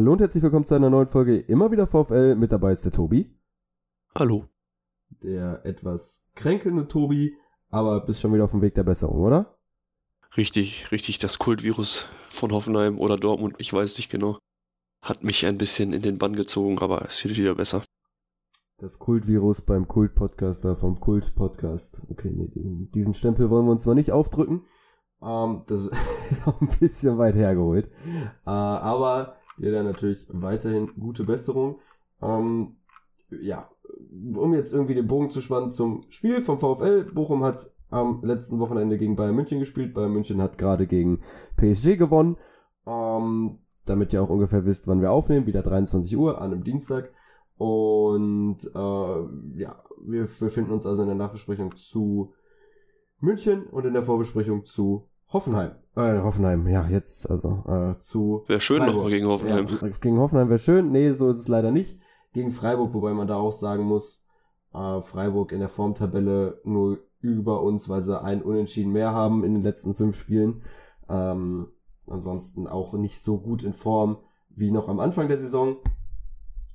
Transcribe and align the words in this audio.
Hallo 0.00 0.12
und 0.12 0.20
herzlich 0.22 0.42
willkommen 0.42 0.64
zu 0.64 0.74
einer 0.74 0.88
neuen 0.88 1.08
Folge 1.08 1.36
Immer 1.36 1.70
wieder 1.72 1.86
VfL. 1.86 2.34
Mit 2.34 2.52
dabei 2.52 2.72
ist 2.72 2.86
der 2.86 2.90
Tobi. 2.90 3.36
Hallo. 4.14 4.46
Der 5.22 5.60
etwas 5.66 6.24
kränkelnde 6.34 6.88
Tobi, 6.88 7.36
aber 7.68 8.00
bist 8.06 8.22
schon 8.22 8.32
wieder 8.32 8.44
auf 8.44 8.52
dem 8.52 8.62
Weg 8.62 8.74
der 8.74 8.82
Besserung, 8.82 9.20
oder? 9.20 9.58
Richtig, 10.38 10.90
richtig, 10.90 11.18
das 11.18 11.38
Kultvirus 11.38 12.06
von 12.30 12.50
Hoffenheim 12.50 12.98
oder 12.98 13.18
Dortmund, 13.18 13.56
ich 13.58 13.74
weiß 13.74 13.98
nicht 13.98 14.10
genau, 14.10 14.38
hat 15.02 15.22
mich 15.22 15.44
ein 15.44 15.58
bisschen 15.58 15.92
in 15.92 16.00
den 16.00 16.16
Bann 16.16 16.34
gezogen, 16.34 16.78
aber 16.78 17.04
es 17.04 17.22
wird 17.22 17.36
wieder 17.36 17.54
besser. 17.54 17.82
Das 18.78 18.98
Kultvirus 18.98 19.60
beim 19.60 19.86
Kult-Podcaster 19.86 20.76
vom 20.76 20.98
Kult-Podcast. 20.98 22.00
Okay, 22.08 22.30
nee, 22.34 22.48
diesen 22.94 23.12
Stempel 23.12 23.50
wollen 23.50 23.66
wir 23.66 23.72
uns 23.72 23.84
noch 23.84 23.92
nicht 23.92 24.12
aufdrücken. 24.12 24.64
Ähm, 25.22 25.60
das 25.66 25.82
ist 26.30 26.46
auch 26.46 26.58
ein 26.58 26.70
bisschen 26.80 27.18
weit 27.18 27.34
hergeholt. 27.34 27.90
Äh, 28.46 28.50
aber 28.50 29.36
wir 29.60 29.72
dann 29.72 29.84
natürlich 29.86 30.26
weiterhin 30.28 30.90
gute 30.98 31.24
Besserung. 31.24 31.78
Ähm, 32.22 32.76
ja, 33.30 33.70
um 34.34 34.54
jetzt 34.54 34.72
irgendwie 34.72 34.94
den 34.94 35.06
Bogen 35.06 35.30
zu 35.30 35.40
spannen 35.40 35.70
zum 35.70 36.00
Spiel 36.08 36.42
vom 36.42 36.58
VfL. 36.58 37.04
Bochum 37.12 37.44
hat 37.44 37.70
am 37.90 38.20
letzten 38.22 38.58
Wochenende 38.58 38.98
gegen 38.98 39.16
Bayern 39.16 39.34
München 39.34 39.58
gespielt. 39.58 39.94
Bayern 39.94 40.12
München 40.12 40.40
hat 40.40 40.58
gerade 40.58 40.86
gegen 40.86 41.20
PSG 41.56 41.96
gewonnen. 41.96 42.36
Ähm, 42.86 43.58
damit 43.84 44.12
ihr 44.12 44.22
auch 44.22 44.30
ungefähr 44.30 44.64
wisst, 44.64 44.88
wann 44.88 45.00
wir 45.00 45.12
aufnehmen. 45.12 45.46
Wieder 45.46 45.62
23 45.62 46.16
Uhr 46.16 46.40
an 46.40 46.52
einem 46.52 46.64
Dienstag. 46.64 47.12
Und 47.58 48.58
äh, 48.74 49.58
ja, 49.60 49.84
wir 50.02 50.28
befinden 50.38 50.72
uns 50.72 50.86
also 50.86 51.02
in 51.02 51.08
der 51.08 51.16
Nachbesprechung 51.16 51.76
zu 51.76 52.32
München 53.18 53.64
und 53.64 53.84
in 53.84 53.92
der 53.92 54.04
Vorbesprechung 54.04 54.64
zu 54.64 55.09
Hoffenheim. 55.32 55.72
Äh, 55.96 56.20
Hoffenheim, 56.20 56.66
ja, 56.66 56.88
jetzt, 56.88 57.30
also 57.30 57.64
äh, 57.66 57.98
zu. 57.98 58.44
Wäre 58.46 58.60
schön 58.60 58.84
nochmal 58.84 59.10
gegen 59.10 59.26
Hoffenheim. 59.26 59.66
Ja, 59.66 59.88
gegen 60.00 60.18
Hoffenheim 60.18 60.48
wäre 60.48 60.58
schön. 60.58 60.90
Nee, 60.90 61.12
so 61.12 61.28
ist 61.28 61.38
es 61.38 61.48
leider 61.48 61.70
nicht. 61.70 61.98
Gegen 62.32 62.50
Freiburg, 62.50 62.94
wobei 62.94 63.12
man 63.12 63.28
da 63.28 63.36
auch 63.36 63.52
sagen 63.52 63.84
muss, 63.84 64.26
äh, 64.72 65.00
Freiburg 65.02 65.52
in 65.52 65.60
der 65.60 65.68
Formtabelle 65.68 66.60
nur 66.64 67.00
über 67.20 67.62
uns, 67.62 67.88
weil 67.88 68.02
sie 68.02 68.20
ein 68.20 68.42
Unentschieden 68.42 68.92
mehr 68.92 69.12
haben 69.12 69.44
in 69.44 69.54
den 69.54 69.62
letzten 69.62 69.94
fünf 69.94 70.16
Spielen. 70.16 70.62
Ähm, 71.08 71.68
ansonsten 72.06 72.66
auch 72.66 72.94
nicht 72.94 73.20
so 73.20 73.38
gut 73.38 73.62
in 73.62 73.72
Form 73.72 74.18
wie 74.48 74.70
noch 74.70 74.88
am 74.88 75.00
Anfang 75.00 75.28
der 75.28 75.38
Saison. 75.38 75.76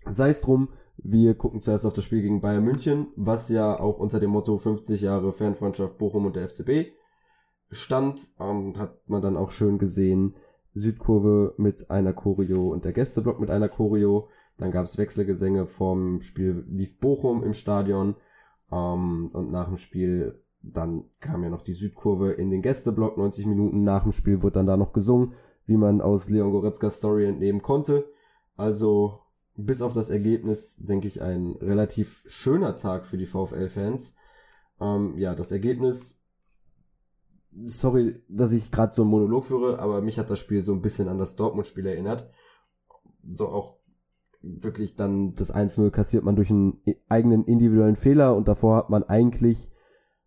Sei 0.06 0.30
es 0.30 0.42
drum, 0.42 0.70
wir 0.98 1.36
gucken 1.36 1.62
zuerst 1.62 1.86
auf 1.86 1.94
das 1.94 2.04
Spiel 2.04 2.22
gegen 2.22 2.42
Bayern 2.42 2.64
München, 2.64 3.08
was 3.16 3.50
ja 3.50 3.80
auch 3.80 3.98
unter 4.00 4.20
dem 4.20 4.30
Motto 4.30 4.58
50 4.58 5.02
Jahre 5.02 5.34
Fanfreundschaft 5.34 5.98
Bochum 5.98 6.26
und 6.26 6.36
der 6.36 6.48
FCB 6.48 6.94
stand, 7.72 8.32
ähm, 8.40 8.74
hat 8.78 8.98
man 9.08 9.22
dann 9.22 9.38
auch 9.38 9.52
schön 9.52 9.78
gesehen, 9.78 10.36
Südkurve 10.74 11.54
mit 11.58 11.90
einer 11.90 12.14
Choreo 12.14 12.72
und 12.72 12.86
der 12.86 12.94
Gästeblock 12.94 13.40
mit 13.40 13.50
einer 13.50 13.70
Choreo. 13.70 14.30
Dann 14.58 14.72
gab 14.72 14.86
es 14.86 14.98
Wechselgesänge 14.98 15.66
vom 15.66 16.22
Spiel 16.22 16.66
lief 16.68 17.00
Bochum 17.00 17.44
im 17.44 17.54
Stadion 17.54 18.16
ähm, 18.72 19.30
und 19.34 19.52
nach 19.52 19.68
dem 19.68 19.78
Spiel 19.78 20.42
dann 20.62 21.06
kam 21.20 21.44
ja 21.44 21.50
noch 21.50 21.62
die 21.62 21.74
Südkurve 21.74 22.32
in 22.32 22.50
den 22.50 22.62
Gästeblock. 22.62 23.18
90 23.18 23.46
Minuten 23.46 23.84
nach 23.84 24.04
dem 24.04 24.12
Spiel 24.12 24.42
wurde 24.42 24.54
dann 24.54 24.66
da 24.66 24.78
noch 24.78 24.94
gesungen, 24.94 25.34
wie 25.66 25.78
man 25.78 26.02
aus 26.02 26.30
Leon 26.30 26.52
Goretzkas 26.52 26.98
Story 26.98 27.26
entnehmen 27.26 27.62
konnte. 27.62 28.06
Also 28.58 29.20
bis 29.56 29.82
auf 29.82 29.94
das 29.94 30.10
Ergebnis, 30.10 30.78
denke 30.78 31.08
ich, 31.08 31.22
ein 31.22 31.56
relativ 31.62 32.24
schöner 32.26 32.76
Tag 32.76 33.06
für 33.06 33.18
die 33.18 33.26
VfL-Fans. 33.26 34.16
Ähm, 34.82 35.18
ja, 35.18 35.36
das 35.36 35.52
Ergebnis 35.52 36.25
sorry, 37.60 38.22
dass 38.28 38.54
ich 38.54 38.72
gerade 38.72 38.94
so 38.94 39.02
einen 39.02 39.12
Monolog 39.12 39.46
führe, 39.46 39.80
aber 39.80 40.02
mich 40.02 40.20
hat 40.20 40.30
das 40.30 40.40
Spiel 40.40 40.62
so 40.62 40.74
ein 40.74 40.82
bisschen 40.82 41.08
an 41.08 41.18
das 41.18 41.36
Dortmund-Spiel 41.36 41.86
erinnert. 41.86 42.30
So 43.32 43.48
auch 43.48 43.78
wirklich 44.42 44.96
dann 44.96 45.34
das 45.36 45.54
1-0 45.54 45.90
kassiert 45.90 46.24
man 46.24 46.36
durch 46.36 46.52
einen 46.52 46.82
eigenen 47.10 47.46
individuellen 47.46 47.96
Fehler 47.96 48.36
und 48.36 48.48
davor 48.48 48.78
hat 48.78 48.90
man 48.90 49.04
eigentlich, 49.04 49.72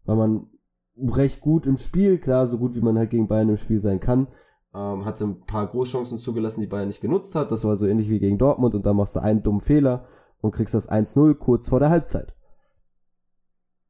weil 0.04 0.16
man 0.16 0.48
recht 0.96 1.40
gut 1.40 1.66
im 1.66 1.76
Spiel, 1.76 2.18
klar, 2.18 2.48
so 2.48 2.58
gut 2.58 2.74
wie 2.74 2.80
man 2.80 2.98
halt 2.98 3.10
gegen 3.10 3.28
Bayern 3.28 3.50
im 3.50 3.56
Spiel 3.56 3.78
sein 3.78 4.00
kann, 4.00 4.26
ähm, 4.74 5.04
hatte 5.04 5.24
ein 5.24 5.40
paar 5.46 5.68
Großchancen 5.68 6.18
zugelassen, 6.18 6.60
die 6.60 6.66
Bayern 6.66 6.88
nicht 6.88 7.00
genutzt 7.00 7.34
hat. 7.34 7.52
Das 7.52 7.64
war 7.64 7.76
so 7.76 7.86
ähnlich 7.86 8.10
wie 8.10 8.18
gegen 8.18 8.38
Dortmund 8.38 8.74
und 8.74 8.84
dann 8.84 8.96
machst 8.96 9.14
du 9.14 9.20
einen 9.20 9.42
dummen 9.42 9.60
Fehler 9.60 10.06
und 10.40 10.52
kriegst 10.52 10.74
das 10.74 10.88
1-0 10.88 11.34
kurz 11.34 11.68
vor 11.68 11.78
der 11.80 11.90
Halbzeit. 11.90 12.34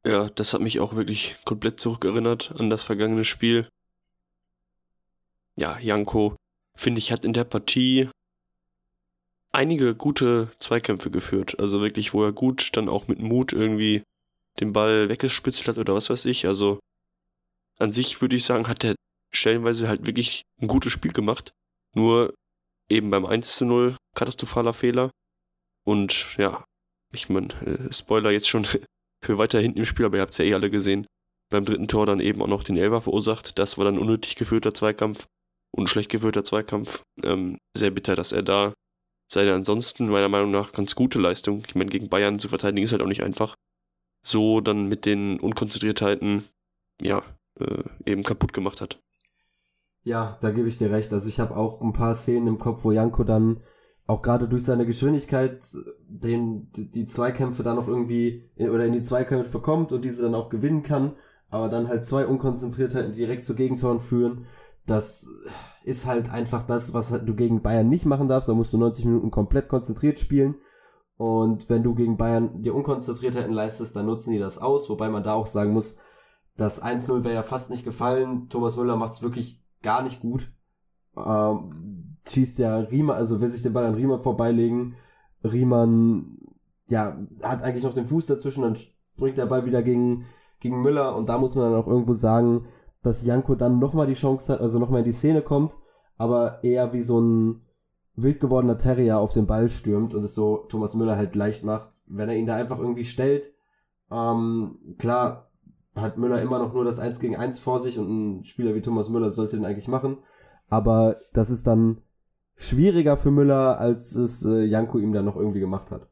Ja, 0.08 0.30
das 0.30 0.54
hat 0.54 0.62
mich 0.62 0.80
auch 0.80 0.96
wirklich 0.96 1.36
komplett 1.44 1.80
zurückerinnert 1.80 2.54
an 2.58 2.70
das 2.70 2.82
vergangene 2.82 3.26
Spiel. 3.26 3.68
Ja, 5.54 5.78
Janko, 5.80 6.34
finde 6.74 6.98
ich, 6.98 7.12
hat 7.12 7.26
in 7.26 7.34
der 7.34 7.44
Partie 7.44 8.08
einige 9.52 9.94
gute 9.94 10.50
Zweikämpfe 10.60 11.10
geführt. 11.10 11.58
Also 11.60 11.82
wirklich, 11.82 12.14
wo 12.14 12.24
er 12.24 12.32
gut 12.32 12.74
dann 12.74 12.88
auch 12.88 13.06
mit 13.08 13.18
Mut 13.18 13.52
irgendwie 13.52 14.02
den 14.60 14.72
Ball 14.72 15.10
weggespitzt 15.10 15.68
hat 15.68 15.76
oder 15.76 15.94
was 15.94 16.08
weiß 16.08 16.24
ich. 16.24 16.46
Also 16.46 16.80
an 17.78 17.92
sich 17.92 18.22
würde 18.22 18.36
ich 18.36 18.44
sagen, 18.46 18.66
hat 18.66 18.84
er 18.84 18.94
stellenweise 19.34 19.88
halt 19.88 20.06
wirklich 20.06 20.40
ein 20.58 20.68
gutes 20.68 20.90
Spiel 20.90 21.12
gemacht. 21.12 21.50
Nur 21.94 22.32
eben 22.88 23.10
beim 23.10 23.26
1 23.26 23.56
zu 23.56 23.66
0 23.66 23.94
katastrophaler 24.14 24.72
Fehler. 24.72 25.10
Und 25.84 26.34
ja, 26.38 26.64
ich 27.12 27.28
meine, 27.28 27.48
äh, 27.60 27.92
Spoiler 27.92 28.30
jetzt 28.30 28.48
schon, 28.48 28.66
für 29.22 29.38
weiter 29.38 29.60
hinten 29.60 29.78
im 29.78 29.84
Spiel, 29.84 30.06
aber 30.06 30.16
ihr 30.16 30.22
habt 30.22 30.32
es 30.32 30.38
ja 30.38 30.44
eh 30.44 30.54
alle 30.54 30.70
gesehen. 30.70 31.06
Beim 31.50 31.64
dritten 31.64 31.88
Tor 31.88 32.06
dann 32.06 32.20
eben 32.20 32.42
auch 32.42 32.46
noch 32.46 32.62
den 32.62 32.76
Elfer 32.76 33.00
verursacht. 33.00 33.58
Das 33.58 33.78
war 33.78 33.84
dann 33.84 33.98
unnötig 33.98 34.36
geführter 34.36 34.74
Zweikampf 34.74 35.26
und 35.74 35.88
schlecht 35.88 36.10
geführter 36.10 36.44
Zweikampf. 36.44 37.02
Ähm, 37.22 37.58
sehr 37.76 37.90
bitter, 37.90 38.16
dass 38.16 38.32
er 38.32 38.42
da 38.42 38.74
seine 39.30 39.54
ansonsten 39.54 40.08
meiner 40.08 40.28
Meinung 40.28 40.50
nach 40.50 40.72
ganz 40.72 40.94
gute 40.94 41.18
Leistung, 41.18 41.62
ich 41.66 41.74
meine, 41.74 41.90
gegen 41.90 42.08
Bayern 42.08 42.38
zu 42.38 42.48
verteidigen 42.48 42.84
ist 42.84 42.92
halt 42.92 43.02
auch 43.02 43.06
nicht 43.06 43.22
einfach, 43.22 43.54
so 44.24 44.60
dann 44.60 44.88
mit 44.88 45.04
den 45.04 45.38
Unkonzentriertheiten, 45.40 46.44
ja, 47.00 47.22
äh, 47.60 47.84
eben 48.06 48.22
kaputt 48.22 48.52
gemacht 48.52 48.80
hat. 48.80 49.00
Ja, 50.04 50.38
da 50.40 50.50
gebe 50.50 50.68
ich 50.68 50.78
dir 50.78 50.90
recht. 50.90 51.12
Also 51.12 51.28
ich 51.28 51.40
habe 51.40 51.56
auch 51.56 51.82
ein 51.82 51.92
paar 51.92 52.14
Szenen 52.14 52.46
im 52.46 52.58
Kopf, 52.58 52.84
wo 52.84 52.92
Janko 52.92 53.24
dann 53.24 53.62
auch 54.08 54.22
gerade 54.22 54.48
durch 54.48 54.64
seine 54.64 54.86
Geschwindigkeit 54.86 55.60
den, 56.08 56.70
die 56.72 57.04
Zweikämpfe 57.04 57.62
dann 57.62 57.76
noch 57.76 57.86
irgendwie 57.86 58.50
oder 58.56 58.86
in 58.86 58.94
die 58.94 59.02
Zweikämpfe 59.02 59.60
kommt 59.60 59.92
und 59.92 60.02
diese 60.02 60.22
dann 60.22 60.34
auch 60.34 60.48
gewinnen 60.48 60.82
kann, 60.82 61.12
aber 61.50 61.68
dann 61.68 61.88
halt 61.88 62.04
zwei 62.04 62.26
Unkonzentriertheiten 62.26 63.12
direkt 63.12 63.44
zu 63.44 63.54
Gegentoren 63.54 64.00
führen. 64.00 64.46
Das 64.86 65.26
ist 65.84 66.06
halt 66.06 66.30
einfach 66.30 66.62
das, 66.62 66.94
was 66.94 67.12
halt 67.12 67.28
du 67.28 67.34
gegen 67.34 67.60
Bayern 67.60 67.90
nicht 67.90 68.06
machen 68.06 68.28
darfst. 68.28 68.48
Da 68.48 68.54
musst 68.54 68.72
du 68.72 68.78
90 68.78 69.04
Minuten 69.04 69.30
komplett 69.30 69.68
konzentriert 69.68 70.18
spielen. 70.18 70.54
Und 71.18 71.68
wenn 71.68 71.82
du 71.82 71.94
gegen 71.94 72.16
Bayern 72.16 72.62
die 72.62 72.70
Unkonzentriertheiten 72.70 73.52
leistest, 73.52 73.94
dann 73.94 74.06
nutzen 74.06 74.32
die 74.32 74.38
das 74.38 74.56
aus. 74.56 74.88
Wobei 74.88 75.10
man 75.10 75.22
da 75.22 75.34
auch 75.34 75.46
sagen 75.46 75.74
muss, 75.74 75.98
das 76.56 76.82
1-0 76.82 77.24
wäre 77.24 77.34
ja 77.34 77.42
fast 77.42 77.68
nicht 77.68 77.84
gefallen. 77.84 78.48
Thomas 78.48 78.78
Müller 78.78 78.96
macht 78.96 79.12
es 79.12 79.22
wirklich 79.22 79.62
gar 79.82 80.02
nicht 80.02 80.20
gut. 80.20 80.50
Ähm, 81.14 81.97
schießt 82.26 82.58
ja 82.58 82.78
Riemann, 82.78 83.16
also 83.16 83.40
will 83.40 83.48
sich 83.48 83.62
den 83.62 83.72
Ball 83.72 83.84
an 83.84 83.94
Riemann 83.94 84.20
vorbeilegen. 84.20 84.96
Riemann, 85.44 86.38
ja, 86.88 87.18
hat 87.42 87.62
eigentlich 87.62 87.84
noch 87.84 87.94
den 87.94 88.06
Fuß 88.06 88.26
dazwischen, 88.26 88.62
dann 88.62 88.76
springt 88.76 89.38
der 89.38 89.46
Ball 89.46 89.64
wieder 89.64 89.82
gegen, 89.82 90.26
gegen 90.60 90.80
Müller 90.80 91.16
und 91.16 91.28
da 91.28 91.38
muss 91.38 91.54
man 91.54 91.70
dann 91.70 91.80
auch 91.80 91.86
irgendwo 91.86 92.12
sagen, 92.12 92.66
dass 93.02 93.24
Janko 93.24 93.54
dann 93.54 93.78
nochmal 93.78 94.06
die 94.06 94.14
Chance 94.14 94.52
hat, 94.52 94.60
also 94.60 94.78
nochmal 94.78 95.00
in 95.00 95.06
die 95.06 95.12
Szene 95.12 95.42
kommt, 95.42 95.76
aber 96.16 96.62
eher 96.64 96.92
wie 96.92 97.02
so 97.02 97.20
ein 97.20 97.62
wild 98.16 98.40
gewordener 98.40 98.78
Terrier 98.78 99.18
auf 99.18 99.32
den 99.32 99.46
Ball 99.46 99.70
stürmt 99.70 100.14
und 100.14 100.24
es 100.24 100.34
so 100.34 100.56
Thomas 100.68 100.94
Müller 100.94 101.16
halt 101.16 101.34
leicht 101.36 101.64
macht, 101.64 102.02
wenn 102.08 102.28
er 102.28 102.36
ihn 102.36 102.46
da 102.46 102.56
einfach 102.56 102.78
irgendwie 102.78 103.04
stellt. 103.04 103.52
Ähm, 104.10 104.78
klar 104.98 105.50
hat 105.94 106.18
Müller 106.18 106.42
immer 106.42 106.58
noch 106.58 106.72
nur 106.74 106.84
das 106.84 106.98
1 106.98 107.20
gegen 107.20 107.36
1 107.36 107.58
vor 107.60 107.78
sich 107.78 107.98
und 107.98 108.08
ein 108.08 108.44
Spieler 108.44 108.74
wie 108.74 108.80
Thomas 108.80 109.08
Müller 109.08 109.30
sollte 109.30 109.56
den 109.56 109.64
eigentlich 109.64 109.88
machen, 109.88 110.18
aber 110.68 111.16
das 111.32 111.50
ist 111.50 111.66
dann 111.66 112.02
schwieriger 112.58 113.16
für 113.16 113.30
Müller, 113.30 113.78
als 113.78 114.14
es 114.16 114.44
äh, 114.44 114.64
Janko 114.64 114.98
ihm 114.98 115.12
dann 115.12 115.24
noch 115.24 115.36
irgendwie 115.36 115.60
gemacht 115.60 115.90
hat. 115.90 116.08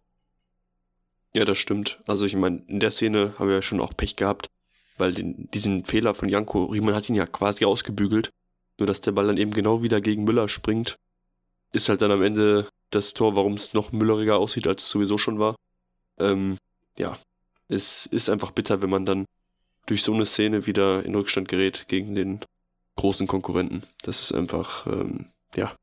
Ja, 1.34 1.44
das 1.44 1.58
stimmt. 1.58 2.00
Also 2.06 2.24
ich 2.24 2.36
meine, 2.36 2.62
in 2.68 2.80
der 2.80 2.90
Szene 2.90 3.34
haben 3.38 3.48
wir 3.48 3.56
ja 3.56 3.62
schon 3.62 3.80
auch 3.80 3.94
Pech 3.94 4.16
gehabt, 4.16 4.48
weil 4.96 5.12
den, 5.12 5.50
diesen 5.50 5.84
Fehler 5.84 6.14
von 6.14 6.28
Janko, 6.28 6.64
Riemann 6.64 6.94
hat 6.94 7.08
ihn 7.10 7.14
ja 7.14 7.26
quasi 7.26 7.66
ausgebügelt. 7.66 8.30
Nur 8.78 8.86
dass 8.86 9.00
der 9.00 9.12
Ball 9.12 9.26
dann 9.26 9.36
eben 9.36 9.52
genau 9.52 9.82
wieder 9.82 10.00
gegen 10.00 10.24
Müller 10.24 10.48
springt, 10.48 10.96
ist 11.72 11.88
halt 11.88 12.00
dann 12.00 12.10
am 12.10 12.22
Ende 12.22 12.68
das 12.90 13.12
Tor, 13.12 13.34
warum 13.34 13.54
es 13.54 13.74
noch 13.74 13.92
mülleriger 13.92 14.38
aussieht, 14.38 14.66
als 14.66 14.84
es 14.84 14.90
sowieso 14.90 15.18
schon 15.18 15.38
war. 15.38 15.56
Ähm, 16.18 16.58
ja, 16.96 17.14
es 17.68 18.06
ist 18.06 18.30
einfach 18.30 18.52
bitter, 18.52 18.80
wenn 18.82 18.90
man 18.90 19.04
dann 19.04 19.26
durch 19.86 20.02
so 20.02 20.12
eine 20.12 20.26
Szene 20.26 20.66
wieder 20.66 21.04
in 21.04 21.14
Rückstand 21.14 21.48
gerät 21.48 21.86
gegen 21.88 22.14
den 22.14 22.40
großen 22.96 23.26
Konkurrenten. 23.26 23.82
Das 24.02 24.20
ist 24.20 24.32
einfach, 24.32 24.86
ähm, 24.86 25.26
ja, 25.54 25.74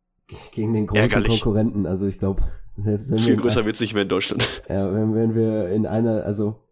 gegen 0.51 0.73
den 0.73 0.87
großen 0.87 1.01
Ärgerlich. 1.01 1.41
Konkurrenten. 1.41 1.85
Also 1.85 2.07
ich 2.07 2.19
glaube, 2.19 2.43
Viel 2.75 3.37
größer 3.37 3.65
wird's 3.65 3.81
nicht 3.81 3.93
mehr 3.93 4.03
in 4.03 4.09
Deutschland. 4.09 4.63
Ja, 4.69 4.91
wenn, 4.93 5.13
wenn 5.13 5.35
wir 5.35 5.69
in 5.69 5.85
einer, 5.85 6.23
also 6.23 6.63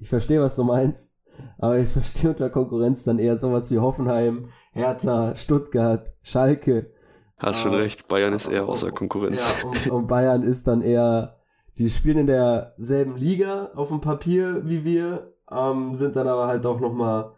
ich 0.00 0.08
verstehe, 0.08 0.40
was 0.40 0.56
du 0.56 0.64
meinst, 0.64 1.16
aber 1.58 1.78
ich 1.78 1.88
verstehe 1.88 2.30
unter 2.30 2.50
Konkurrenz 2.50 3.04
dann 3.04 3.18
eher 3.18 3.36
sowas 3.36 3.70
wie 3.70 3.78
Hoffenheim, 3.78 4.50
Hertha, 4.72 5.34
Stuttgart, 5.34 6.12
Schalke. 6.22 6.92
Hast 7.38 7.60
schon 7.60 7.74
recht, 7.74 8.08
Bayern 8.08 8.32
ist 8.32 8.48
eher 8.48 8.68
außer 8.68 8.90
Konkurrenz. 8.90 9.42
Ja, 9.42 9.68
und, 9.68 9.86
und 9.90 10.06
Bayern 10.08 10.42
ist 10.42 10.66
dann 10.66 10.82
eher, 10.82 11.38
die 11.78 11.88
spielen 11.88 12.18
in 12.18 12.26
derselben 12.26 13.16
Liga 13.16 13.70
auf 13.74 13.88
dem 13.88 14.00
Papier 14.00 14.62
wie 14.64 14.84
wir, 14.84 15.34
ähm, 15.50 15.94
sind 15.94 16.16
dann 16.16 16.26
aber 16.26 16.48
halt 16.48 16.66
auch 16.66 16.80
nochmal, 16.80 17.32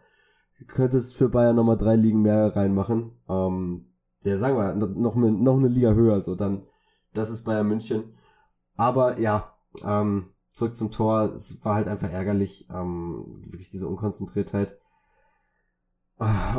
könntest 0.67 1.15
für 1.15 1.29
Bayern 1.29 1.55
nochmal 1.55 1.77
drei 1.77 1.95
Ligen 1.95 2.21
mehr 2.21 2.55
reinmachen. 2.55 3.11
Ähm, 3.29 3.90
ja, 4.23 4.37
sagen 4.37 4.57
wir, 4.57 4.75
noch, 4.75 5.15
noch 5.15 5.57
eine 5.57 5.67
Liga 5.67 5.91
höher, 5.93 6.21
so 6.21 6.35
dann, 6.35 6.63
das 7.13 7.29
ist 7.29 7.43
Bayern 7.43 7.67
München. 7.67 8.15
Aber 8.75 9.19
ja, 9.19 9.53
ähm, 9.83 10.27
zurück 10.51 10.75
zum 10.75 10.91
Tor, 10.91 11.33
es 11.35 11.63
war 11.63 11.75
halt 11.75 11.87
einfach 11.87 12.09
ärgerlich, 12.09 12.67
ähm, 12.73 13.41
wirklich 13.45 13.69
diese 13.69 13.87
Unkonzentriertheit. 13.87 14.77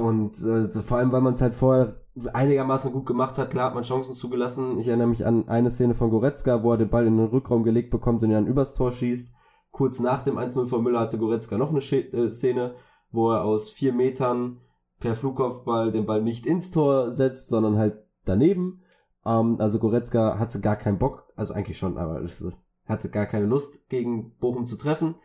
Und 0.00 0.42
äh, 0.42 0.68
vor 0.70 0.96
allem, 0.98 1.12
weil 1.12 1.20
man 1.20 1.34
es 1.34 1.40
halt 1.40 1.54
vorher 1.54 2.00
einigermaßen 2.32 2.92
gut 2.92 3.06
gemacht 3.06 3.38
hat, 3.38 3.50
klar 3.50 3.66
hat 3.66 3.74
man 3.74 3.84
Chancen 3.84 4.14
zugelassen. 4.14 4.78
Ich 4.80 4.88
erinnere 4.88 5.06
mich 5.06 5.24
an 5.24 5.48
eine 5.48 5.70
Szene 5.70 5.94
von 5.94 6.10
Goretzka, 6.10 6.64
wo 6.64 6.72
er 6.72 6.78
den 6.78 6.90
Ball 6.90 7.06
in 7.06 7.16
den 7.16 7.28
Rückraum 7.28 7.62
gelegt 7.62 7.90
bekommt 7.90 8.22
und 8.22 8.30
dann 8.30 8.48
übers 8.48 8.74
Tor 8.74 8.90
schießt. 8.90 9.32
Kurz 9.70 10.00
nach 10.00 10.22
dem 10.22 10.36
1-0 10.36 10.66
von 10.66 10.82
Müller 10.82 11.00
hatte 11.00 11.16
Goretzka 11.16 11.58
noch 11.58 11.70
eine 11.70 11.78
äh, 11.78 12.32
Szene, 12.32 12.74
wo 13.12 13.30
er 13.30 13.44
aus 13.44 13.70
vier 13.70 13.92
Metern 13.92 14.58
per 15.02 15.16
Flugkopfball 15.16 15.90
den 15.90 16.06
Ball 16.06 16.22
nicht 16.22 16.46
ins 16.46 16.70
Tor 16.70 17.10
setzt, 17.10 17.48
sondern 17.48 17.76
halt 17.76 17.98
daneben. 18.24 18.82
Ähm, 19.26 19.56
also 19.58 19.78
Goretzka 19.80 20.38
hatte 20.38 20.60
gar 20.60 20.76
keinen 20.76 20.98
Bock, 20.98 21.24
also 21.36 21.52
eigentlich 21.52 21.76
schon, 21.76 21.98
aber 21.98 22.22
es 22.22 22.62
hatte 22.86 23.10
gar 23.10 23.26
keine 23.26 23.46
Lust, 23.46 23.88
gegen 23.88 24.36
Bochum 24.38 24.64
zu 24.64 24.76
treffen, 24.76 25.16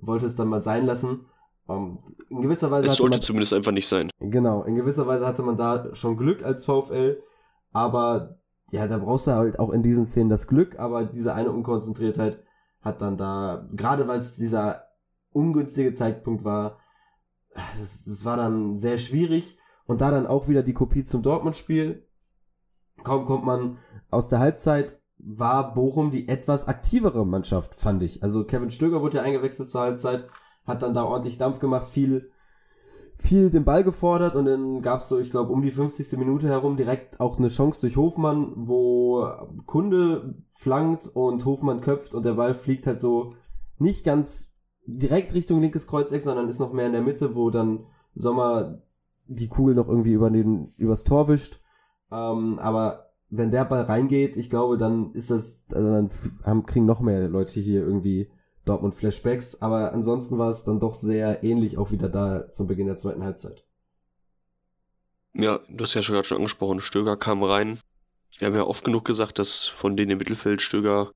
wollte 0.00 0.26
es 0.26 0.36
dann 0.36 0.48
mal 0.48 0.60
sein 0.60 0.84
lassen. 0.84 1.26
Ähm, 1.68 1.98
in 2.28 2.42
gewisser 2.42 2.70
Weise. 2.70 2.86
Es 2.86 2.96
sollte 2.96 3.16
man, 3.16 3.22
zumindest 3.22 3.54
einfach 3.54 3.72
nicht 3.72 3.88
sein. 3.88 4.10
Genau, 4.20 4.64
in 4.64 4.76
gewisser 4.76 5.06
Weise 5.06 5.26
hatte 5.26 5.42
man 5.42 5.56
da 5.56 5.94
schon 5.94 6.18
Glück 6.18 6.44
als 6.44 6.66
VfL, 6.66 7.22
aber 7.72 8.38
ja, 8.70 8.86
da 8.86 8.98
brauchst 8.98 9.26
du 9.26 9.32
halt 9.32 9.58
auch 9.58 9.70
in 9.70 9.82
diesen 9.82 10.04
Szenen 10.04 10.28
das 10.28 10.46
Glück, 10.46 10.78
aber 10.78 11.04
diese 11.04 11.34
eine 11.34 11.52
Unkonzentriertheit 11.52 12.42
hat 12.82 13.00
dann 13.00 13.16
da, 13.16 13.66
gerade 13.72 14.08
weil 14.08 14.18
es 14.18 14.34
dieser 14.34 14.88
ungünstige 15.32 15.92
Zeitpunkt 15.94 16.44
war, 16.44 16.78
das, 17.54 18.04
das 18.04 18.24
war 18.24 18.36
dann 18.36 18.76
sehr 18.76 18.98
schwierig 18.98 19.58
und 19.86 20.00
da 20.00 20.10
dann 20.10 20.26
auch 20.26 20.48
wieder 20.48 20.62
die 20.62 20.74
Kopie 20.74 21.04
zum 21.04 21.22
Dortmund-Spiel. 21.22 22.06
Kaum 23.02 23.24
kommt 23.26 23.44
man 23.44 23.78
aus 24.10 24.28
der 24.28 24.38
Halbzeit, 24.38 25.00
war 25.18 25.74
Bochum 25.74 26.10
die 26.10 26.28
etwas 26.28 26.68
aktivere 26.68 27.26
Mannschaft, 27.26 27.80
fand 27.80 28.02
ich. 28.02 28.22
Also 28.22 28.44
Kevin 28.44 28.70
Stöger 28.70 29.02
wurde 29.02 29.18
ja 29.18 29.22
eingewechselt 29.22 29.68
zur 29.68 29.80
Halbzeit 29.82 30.28
hat 30.64 30.82
dann 30.82 30.94
da 30.94 31.04
ordentlich 31.04 31.38
Dampf 31.38 31.58
gemacht, 31.58 31.86
viel, 31.86 32.30
viel 33.16 33.50
den 33.50 33.64
Ball 33.64 33.84
gefordert 33.84 34.34
und 34.36 34.46
dann 34.46 34.82
gab's 34.82 35.08
so, 35.08 35.18
ich 35.18 35.30
glaube, 35.30 35.52
um 35.52 35.62
die 35.62 35.70
50. 35.70 36.18
Minute 36.18 36.48
herum 36.48 36.76
direkt 36.76 37.20
auch 37.20 37.38
eine 37.38 37.48
Chance 37.48 37.80
durch 37.80 37.96
Hofmann, 37.96 38.52
wo 38.56 39.26
Kunde 39.66 40.34
flankt 40.52 41.10
und 41.12 41.44
Hofmann 41.44 41.80
köpft 41.80 42.14
und 42.14 42.24
der 42.24 42.34
Ball 42.34 42.54
fliegt 42.54 42.86
halt 42.86 43.00
so 43.00 43.34
nicht 43.78 44.04
ganz 44.04 44.51
direkt 44.86 45.34
Richtung 45.34 45.60
linkes 45.60 45.86
Kreuzeck, 45.86 46.22
sondern 46.22 46.48
ist 46.48 46.58
noch 46.58 46.72
mehr 46.72 46.86
in 46.86 46.92
der 46.92 47.02
Mitte, 47.02 47.34
wo 47.34 47.50
dann 47.50 47.86
Sommer 48.14 48.82
die 49.26 49.48
Kugel 49.48 49.74
noch 49.74 49.88
irgendwie 49.88 50.12
über 50.12 50.30
den, 50.30 50.72
übers 50.76 51.04
Tor 51.04 51.28
wischt. 51.28 51.60
Ähm, 52.10 52.58
aber 52.58 53.12
wenn 53.30 53.50
der 53.50 53.64
Ball 53.64 53.82
reingeht, 53.82 54.36
ich 54.36 54.50
glaube, 54.50 54.76
dann 54.76 55.12
ist 55.12 55.30
das, 55.30 55.64
also 55.72 55.90
dann 55.90 56.10
haben, 56.44 56.66
kriegen 56.66 56.84
noch 56.84 57.00
mehr 57.00 57.28
Leute 57.28 57.60
hier 57.60 57.80
irgendwie 57.80 58.30
Dortmund 58.64 58.94
Flashbacks, 58.94 59.60
aber 59.60 59.92
ansonsten 59.92 60.38
war 60.38 60.50
es 60.50 60.64
dann 60.64 60.80
doch 60.80 60.94
sehr 60.94 61.42
ähnlich 61.42 61.78
auch 61.78 61.90
wieder 61.90 62.08
da 62.08 62.52
zum 62.52 62.66
Beginn 62.66 62.86
der 62.86 62.98
zweiten 62.98 63.24
Halbzeit. 63.24 63.64
Ja, 65.34 65.60
du 65.68 65.82
hast 65.82 65.94
ja 65.94 66.02
schon 66.02 66.14
gerade 66.14 66.28
schon 66.28 66.36
angesprochen, 66.36 66.80
Stöger 66.80 67.16
kam 67.16 67.42
rein. 67.42 67.78
Wir 68.38 68.48
haben 68.48 68.54
ja 68.54 68.64
oft 68.64 68.84
genug 68.84 69.04
gesagt, 69.04 69.38
dass 69.38 69.66
von 69.66 69.96
denen 69.96 70.12
im 70.12 70.18
Mittelfeld 70.18 70.60
Stöger, 70.60 71.12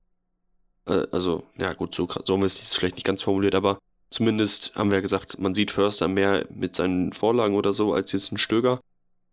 äh, 0.86 1.06
also, 1.12 1.44
ja 1.56 1.72
gut, 1.74 1.94
so, 1.94 2.08
so 2.24 2.34
haben 2.34 2.40
wir 2.40 2.46
es 2.46 2.74
vielleicht 2.74 2.96
nicht 2.96 3.06
ganz 3.06 3.22
formuliert, 3.22 3.54
aber 3.54 3.78
zumindest 4.10 4.74
haben 4.74 4.90
wir 4.90 4.98
ja 4.98 5.02
gesagt, 5.02 5.38
man 5.38 5.54
sieht 5.54 5.70
Förster 5.70 6.08
mehr 6.08 6.46
mit 6.50 6.76
seinen 6.76 7.12
Vorlagen 7.12 7.54
oder 7.54 7.72
so 7.72 7.92
als 7.92 8.12
jetzt 8.12 8.32
ein 8.32 8.38
Stöger. 8.38 8.80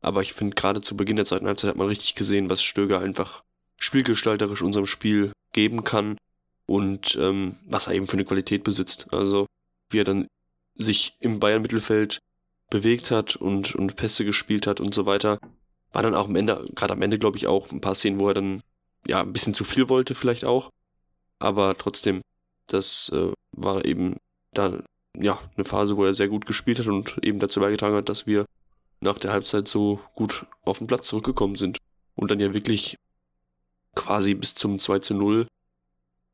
Aber 0.01 0.21
ich 0.21 0.33
finde, 0.33 0.55
gerade 0.55 0.81
zu 0.81 0.97
Beginn 0.97 1.15
der 1.15 1.25
zweiten 1.25 1.47
Halbzeit 1.47 1.69
hat 1.69 1.77
man 1.77 1.87
richtig 1.87 2.15
gesehen, 2.15 2.49
was 2.49 2.61
Stöger 2.61 2.99
einfach 2.99 3.43
spielgestalterisch 3.79 4.61
unserem 4.61 4.85
Spiel 4.85 5.31
geben 5.53 5.83
kann 5.83 6.17
und 6.65 7.17
ähm, 7.19 7.55
was 7.67 7.87
er 7.87 7.93
eben 7.93 8.07
für 8.07 8.13
eine 8.13 8.25
Qualität 8.25 8.63
besitzt. 8.63 9.13
Also 9.13 9.47
wie 9.89 9.99
er 9.99 10.03
dann 10.03 10.27
sich 10.75 11.15
im 11.19 11.39
Bayern-Mittelfeld 11.39 12.19
bewegt 12.69 13.11
hat 13.11 13.35
und, 13.35 13.75
und 13.75 13.95
Pässe 13.95 14.25
gespielt 14.25 14.67
hat 14.67 14.79
und 14.81 14.93
so 14.93 15.05
weiter. 15.05 15.39
War 15.91 16.01
dann 16.01 16.15
auch 16.15 16.27
am 16.27 16.35
Ende, 16.35 16.67
gerade 16.73 16.93
am 16.93 17.01
Ende 17.01 17.19
glaube 17.19 17.37
ich 17.37 17.47
auch 17.47 17.71
ein 17.71 17.81
paar 17.81 17.95
Szenen, 17.95 18.19
wo 18.19 18.27
er 18.27 18.33
dann 18.33 18.61
ja 19.07 19.21
ein 19.21 19.31
bisschen 19.31 19.53
zu 19.53 19.63
viel 19.63 19.89
wollte 19.89 20.15
vielleicht 20.15 20.43
auch. 20.43 20.69
Aber 21.43 21.77
trotzdem, 21.77 22.21
das 22.67 23.11
äh, 23.13 23.33
war 23.51 23.83
eben 23.83 24.15
da 24.53 24.81
ja 25.13 25.37
eine 25.55 25.65
Phase, 25.65 25.97
wo 25.97 26.05
er 26.05 26.13
sehr 26.13 26.29
gut 26.29 26.45
gespielt 26.45 26.79
hat 26.79 26.87
und 26.87 27.19
eben 27.21 27.39
dazu 27.39 27.59
beigetragen 27.59 27.97
hat, 27.97 28.07
dass 28.07 28.25
wir 28.25 28.45
nach 29.01 29.19
der 29.19 29.33
Halbzeit 29.33 29.67
so 29.67 29.99
gut 30.15 30.45
auf 30.63 30.77
den 30.77 30.87
Platz 30.87 31.07
zurückgekommen 31.07 31.57
sind. 31.57 31.79
Und 32.15 32.31
dann 32.31 32.39
ja 32.39 32.53
wirklich 32.53 32.97
quasi 33.93 34.35
bis 34.35 34.55
zum 34.55 34.79
2 34.79 34.99
zu 34.99 35.15
0 35.15 35.47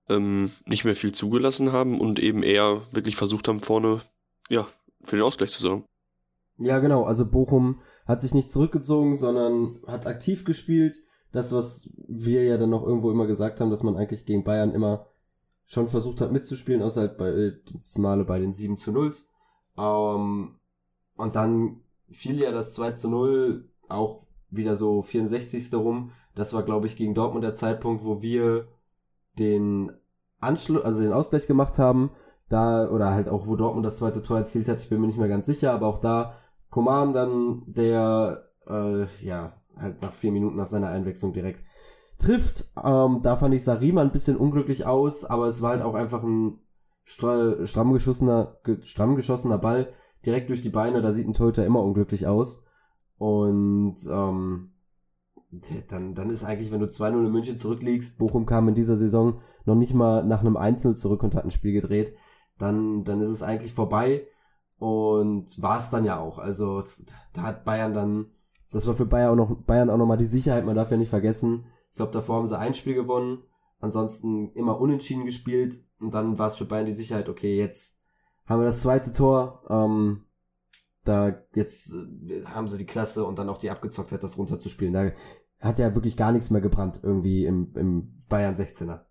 ähm, 0.09 0.51
nicht 0.65 0.85
mehr 0.85 0.95
viel 0.95 1.11
zugelassen 1.11 1.71
haben 1.71 1.99
und 1.99 2.19
eben 2.19 2.43
eher 2.43 2.83
wirklich 2.91 3.15
versucht 3.15 3.47
haben, 3.47 3.61
vorne 3.61 4.01
ja, 4.47 4.67
für 5.03 5.15
den 5.15 5.25
Ausgleich 5.25 5.49
zu 5.49 5.61
sorgen. 5.61 5.85
Ja, 6.57 6.77
genau. 6.77 7.05
Also 7.05 7.25
Bochum 7.25 7.81
hat 8.05 8.21
sich 8.21 8.35
nicht 8.35 8.51
zurückgezogen, 8.51 9.15
sondern 9.15 9.79
hat 9.87 10.05
aktiv 10.05 10.45
gespielt. 10.45 10.99
Das, 11.31 11.53
was 11.53 11.89
wir 12.07 12.43
ja 12.43 12.57
dann 12.57 12.71
noch 12.71 12.85
irgendwo 12.85 13.11
immer 13.11 13.27
gesagt 13.27 13.59
haben, 13.59 13.69
dass 13.69 13.83
man 13.83 13.95
eigentlich 13.95 14.25
gegen 14.25 14.43
Bayern 14.43 14.73
immer 14.73 15.07
schon 15.65 15.87
versucht 15.87 16.21
hat 16.21 16.31
mitzuspielen, 16.31 16.81
außer 16.81 17.01
halt 17.01 17.17
bei 17.17 17.53
das 17.71 17.97
Male 17.99 18.25
bei 18.25 18.39
den 18.39 18.53
7 18.53 18.77
zu 18.77 18.91
0. 18.91 19.11
Ähm, 19.77 20.55
und 21.15 21.35
dann 21.35 21.81
fiel 22.09 22.39
ja 22.39 22.51
das 22.51 22.73
2 22.73 22.91
zu 22.91 23.09
0 23.09 23.69
auch 23.87 24.23
wieder 24.49 24.75
so 24.75 25.01
64. 25.01 25.73
rum. 25.75 26.11
Das 26.35 26.53
war, 26.53 26.63
glaube 26.63 26.87
ich, 26.87 26.95
gegen 26.95 27.13
Dortmund 27.13 27.43
der 27.43 27.53
Zeitpunkt, 27.53 28.03
wo 28.03 28.21
wir 28.21 28.67
den 29.37 29.91
Anschluss, 30.39 30.83
also 30.83 31.03
den 31.03 31.13
Ausgleich 31.13 31.47
gemacht 31.47 31.77
haben, 31.77 32.11
da, 32.47 32.89
oder 32.89 33.11
halt 33.11 33.29
auch, 33.29 33.45
wo 33.45 33.55
Dortmund 33.55 33.85
das 33.85 33.97
zweite 33.97 34.23
Tor 34.23 34.37
erzielt 34.37 34.67
hat, 34.67 34.79
ich 34.79 34.89
bin 34.89 34.99
mir 34.99 35.07
nicht 35.07 35.19
mehr 35.19 35.27
ganz 35.27 35.45
sicher, 35.45 35.71
aber 35.71 35.87
auch 35.87 35.99
da 35.99 36.35
Coman 36.69 37.13
dann, 37.13 37.63
der, 37.67 38.49
äh, 38.67 39.05
ja, 39.23 39.58
halt 39.77 40.01
nach 40.01 40.13
vier 40.13 40.31
Minuten 40.31 40.57
nach 40.57 40.67
seiner 40.67 40.89
Einwechslung 40.89 41.33
direkt 41.33 41.63
trifft. 42.17 42.65
Ähm, 42.83 43.21
da 43.23 43.37
fand 43.37 43.53
ich 43.53 43.63
Sarima 43.63 44.01
ein 44.01 44.11
bisschen 44.11 44.37
unglücklich 44.37 44.85
aus, 44.85 45.25
aber 45.25 45.47
es 45.47 45.61
war 45.61 45.71
halt 45.71 45.81
auch 45.81 45.95
einfach 45.95 46.23
ein 46.23 46.59
stramm 47.05 47.93
geschossener, 47.93 48.57
stramm 48.81 49.15
geschossener 49.15 49.57
Ball 49.57 49.91
direkt 50.25 50.49
durch 50.49 50.61
die 50.61 50.69
Beine, 50.69 51.01
da 51.01 51.11
sieht 51.11 51.27
ein 51.27 51.33
Torhüter 51.33 51.65
immer 51.65 51.81
unglücklich 51.81 52.27
aus. 52.27 52.63
Und 53.17 53.95
ähm, 54.09 54.73
dann, 55.87 56.13
dann 56.13 56.29
ist 56.29 56.43
eigentlich, 56.43 56.71
wenn 56.71 56.79
du 56.79 56.85
2-0 56.85 57.25
in 57.25 57.31
München 57.31 57.57
zurückliegst, 57.57 58.19
Bochum 58.19 58.45
kam 58.45 58.67
in 58.67 58.75
dieser 58.75 58.95
Saison 58.95 59.41
noch 59.65 59.75
nicht 59.75 59.93
mal 59.93 60.23
nach 60.23 60.41
einem 60.41 60.57
1-0 60.57 60.95
zurück 60.95 61.23
und 61.23 61.35
hat 61.35 61.43
ein 61.43 61.51
Spiel 61.51 61.73
gedreht, 61.73 62.13
dann, 62.57 63.03
dann 63.03 63.21
ist 63.21 63.29
es 63.29 63.41
eigentlich 63.41 63.73
vorbei 63.73 64.27
und 64.77 65.61
war 65.61 65.79
es 65.79 65.89
dann 65.89 66.05
ja 66.05 66.19
auch. 66.19 66.37
Also 66.37 66.83
da 67.33 67.41
hat 67.41 67.65
Bayern 67.65 67.93
dann, 67.93 68.27
das 68.71 68.87
war 68.87 68.95
für 68.95 69.05
Bayern 69.05 69.31
auch 69.31 69.49
noch, 69.49 69.55
Bayern 69.63 69.89
auch 69.89 69.97
nochmal 69.97 70.17
die 70.17 70.25
Sicherheit, 70.25 70.65
man 70.65 70.75
darf 70.75 70.91
ja 70.91 70.97
nicht 70.97 71.09
vergessen. 71.09 71.65
Ich 71.89 71.95
glaube, 71.95 72.11
davor 72.11 72.37
haben 72.37 72.47
sie 72.47 72.57
ein 72.57 72.73
Spiel 72.73 72.93
gewonnen, 72.93 73.43
ansonsten 73.79 74.51
immer 74.53 74.79
unentschieden 74.79 75.25
gespielt 75.25 75.83
und 75.99 76.13
dann 76.13 76.37
war 76.37 76.47
es 76.47 76.55
für 76.55 76.65
Bayern 76.65 76.85
die 76.85 76.93
Sicherheit, 76.93 77.29
okay, 77.29 77.57
jetzt 77.57 77.99
haben 78.45 78.61
wir 78.61 78.65
das 78.65 78.81
zweite 78.81 79.11
Tor, 79.11 79.63
ähm, 79.69 80.25
da 81.03 81.41
jetzt 81.55 81.93
äh, 81.93 82.45
haben 82.45 82.67
sie 82.67 82.77
die 82.77 82.85
Klasse 82.85 83.25
und 83.25 83.37
dann 83.39 83.49
auch 83.49 83.57
die 83.57 83.69
Abgezocktheit, 83.69 84.23
das 84.23 84.37
runterzuspielen. 84.37 84.93
Da 84.93 85.11
hat 85.59 85.79
ja 85.79 85.95
wirklich 85.95 86.15
gar 86.15 86.31
nichts 86.31 86.49
mehr 86.49 86.61
gebrannt 86.61 86.99
irgendwie 87.03 87.45
im, 87.45 87.73
im 87.75 88.23
Bayern 88.27 88.55
16er. 88.55 89.01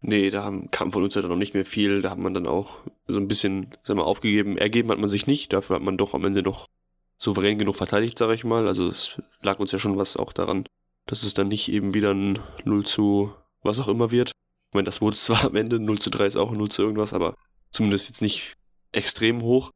Nee, 0.00 0.30
da 0.30 0.44
haben, 0.44 0.70
kam 0.70 0.92
von 0.92 1.02
uns 1.02 1.14
ja 1.14 1.22
dann 1.22 1.30
noch 1.30 1.36
nicht 1.36 1.54
mehr 1.54 1.64
viel. 1.64 2.02
Da 2.02 2.10
hat 2.10 2.18
man 2.18 2.34
dann 2.34 2.46
auch 2.46 2.82
so 3.08 3.18
ein 3.18 3.26
bisschen, 3.26 3.76
sagen 3.82 3.98
wir, 3.98 4.06
aufgegeben. 4.06 4.56
Ergeben 4.56 4.90
hat 4.90 4.98
man 4.98 5.10
sich 5.10 5.26
nicht. 5.26 5.52
Dafür 5.52 5.76
hat 5.76 5.82
man 5.82 5.96
doch 5.96 6.14
am 6.14 6.24
Ende 6.24 6.42
noch 6.42 6.68
souverän 7.18 7.58
genug 7.58 7.76
verteidigt, 7.76 8.18
sage 8.18 8.34
ich 8.34 8.44
mal. 8.44 8.66
Also 8.66 8.88
es 8.88 9.20
lag 9.42 9.58
uns 9.58 9.72
ja 9.72 9.78
schon 9.78 9.96
was 9.96 10.16
auch 10.16 10.32
daran, 10.32 10.66
dass 11.06 11.24
es 11.24 11.34
dann 11.34 11.48
nicht 11.48 11.70
eben 11.70 11.94
wieder 11.94 12.14
ein 12.14 12.38
0 12.64 12.86
zu 12.86 13.34
was 13.62 13.80
auch 13.80 13.88
immer 13.88 14.10
wird. 14.10 14.30
Ich 14.70 14.74
meine, 14.74 14.86
das 14.86 15.00
wurde 15.00 15.16
zwar 15.24 15.44
am 15.44 15.56
Ende 15.56 15.78
0 15.78 15.98
zu 15.98 16.10
3 16.10 16.26
ist 16.26 16.36
auch 16.36 16.52
0 16.52 16.68
zu 16.68 16.82
irgendwas, 16.82 17.12
aber 17.12 17.34
zumindest 17.70 18.08
jetzt 18.08 18.22
nicht 18.22 18.54
extrem 18.92 19.42
hoch. 19.42 19.72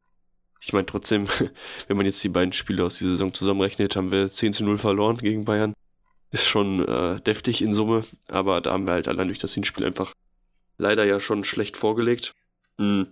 Ich 0.61 0.71
meine 0.71 0.85
trotzdem, 0.85 1.27
wenn 1.87 1.97
man 1.97 2.05
jetzt 2.05 2.23
die 2.23 2.29
beiden 2.29 2.53
Spiele 2.53 2.85
aus 2.85 2.97
dieser 2.97 3.11
Saison 3.11 3.33
zusammenrechnet, 3.33 3.95
haben 3.95 4.11
wir 4.11 4.31
10 4.31 4.53
zu 4.53 4.65
0 4.65 4.77
verloren 4.77 5.17
gegen 5.17 5.45
Bayern. 5.45 5.73
Ist 6.31 6.45
schon 6.45 6.87
äh, 6.87 7.21
deftig 7.21 7.61
in 7.61 7.75
Summe, 7.75 8.03
aber 8.27 8.59
da 8.59 8.71
haben 8.71 8.87
wir 8.87 8.93
halt 8.93 9.07
allein 9.07 9.27
durch 9.27 9.37
das 9.37 9.53
Hinspiel 9.53 9.85
einfach 9.85 10.13
leider 10.77 11.03
ja 11.03 11.19
schon 11.19 11.43
schlecht 11.43 11.77
vorgelegt. 11.77 12.33
Hm. 12.77 13.11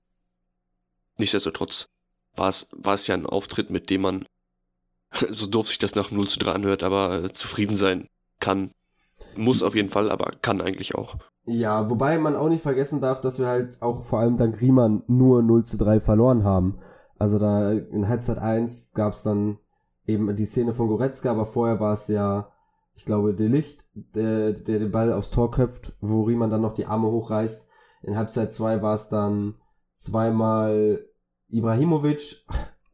Nichtsdestotrotz 1.20 1.86
war 2.36 2.50
es, 2.50 3.08
ja 3.08 3.16
ein 3.16 3.26
Auftritt, 3.26 3.70
mit 3.70 3.90
dem 3.90 4.02
man 4.02 4.26
so 5.30 5.48
doof 5.48 5.68
sich 5.68 5.78
das 5.78 5.96
nach 5.96 6.12
0 6.12 6.28
zu 6.28 6.40
3 6.40 6.52
anhört, 6.52 6.84
aber 6.84 7.24
äh, 7.24 7.32
zufrieden 7.34 7.76
sein 7.76 8.08
kann. 8.40 8.72
Muss 9.36 9.64
auf 9.64 9.76
jeden 9.76 9.90
Fall, 9.90 10.10
aber 10.10 10.34
kann 10.42 10.62
eigentlich 10.62 10.96
auch. 10.96 11.16
Ja, 11.46 11.90
wobei 11.90 12.18
man 12.18 12.36
auch 12.36 12.50
nicht 12.50 12.64
vergessen 12.64 13.02
darf, 13.02 13.22
dass 13.22 13.40
wir 13.40 13.48
halt 13.48 13.82
auch 13.82 14.04
vor 14.04 14.20
allem 14.20 14.38
dank 14.38 14.62
Riemann 14.62 15.04
nur 15.08 15.42
0 15.42 15.64
zu 15.64 15.78
3 15.78 16.00
verloren 16.00 16.44
haben. 16.44 16.80
Also 17.18 17.40
da 17.40 17.72
in 17.72 18.08
Halbzeit 18.08 18.40
1 18.40 18.94
gab 18.94 19.14
es 19.14 19.24
dann 19.24 19.58
eben 20.06 20.36
die 20.36 20.46
Szene 20.46 20.74
von 20.74 20.88
Goretzka, 20.88 21.32
aber 21.32 21.46
vorher 21.46 21.80
war 21.80 21.94
es 21.94 22.08
ja, 22.08 22.52
ich 22.96 23.06
glaube, 23.06 23.34
Delicht, 23.34 23.86
der, 23.94 24.54
der 24.54 24.80
den 24.80 24.92
Ball 24.92 25.14
aufs 25.14 25.32
Tor 25.32 25.52
köpft, 25.52 25.94
wo 26.02 26.24
Riemann 26.24 26.50
dann 26.50 26.62
noch 26.62 26.74
die 26.74 26.86
Arme 26.86 27.08
hochreißt. 27.08 27.68
In 28.04 28.18
Halbzeit 28.18 28.52
2 28.52 28.82
war 28.82 28.96
es 28.96 29.10
dann 29.10 29.56
zweimal 29.96 31.06
Ibrahimovic, 31.52 32.46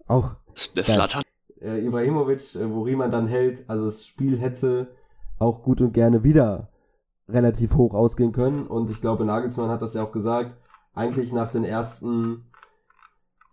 auch 0.08 0.36
der 0.76 0.86
Slatan. 0.86 1.24
Äh, 1.62 1.86
Ibrahimovic, 1.86 2.56
äh, 2.56 2.72
wo 2.72 2.84
Riemann 2.84 3.12
dann 3.12 3.28
hält, 3.28 3.70
also 3.70 3.86
das 3.86 4.06
Spiel 4.06 4.38
hätte 4.38 4.96
auch 5.40 5.64
gut 5.64 5.82
und 5.82 5.94
gerne 5.94 6.24
wieder 6.24 6.70
relativ 7.30 7.76
hoch 7.76 7.94
ausgehen 7.94 8.32
können. 8.32 8.68
Und 8.68 8.90
ich 8.90 9.02
glaube, 9.02 9.26
Nagelsmann 9.26 9.70
hat 9.70 9.82
das 9.82 9.94
ja 9.94 10.04
auch 10.04 10.12
gesagt. 10.12 10.58
Eigentlich 10.94 11.32
nach 11.32 11.52
den 11.52 11.64
ersten, 11.64 12.46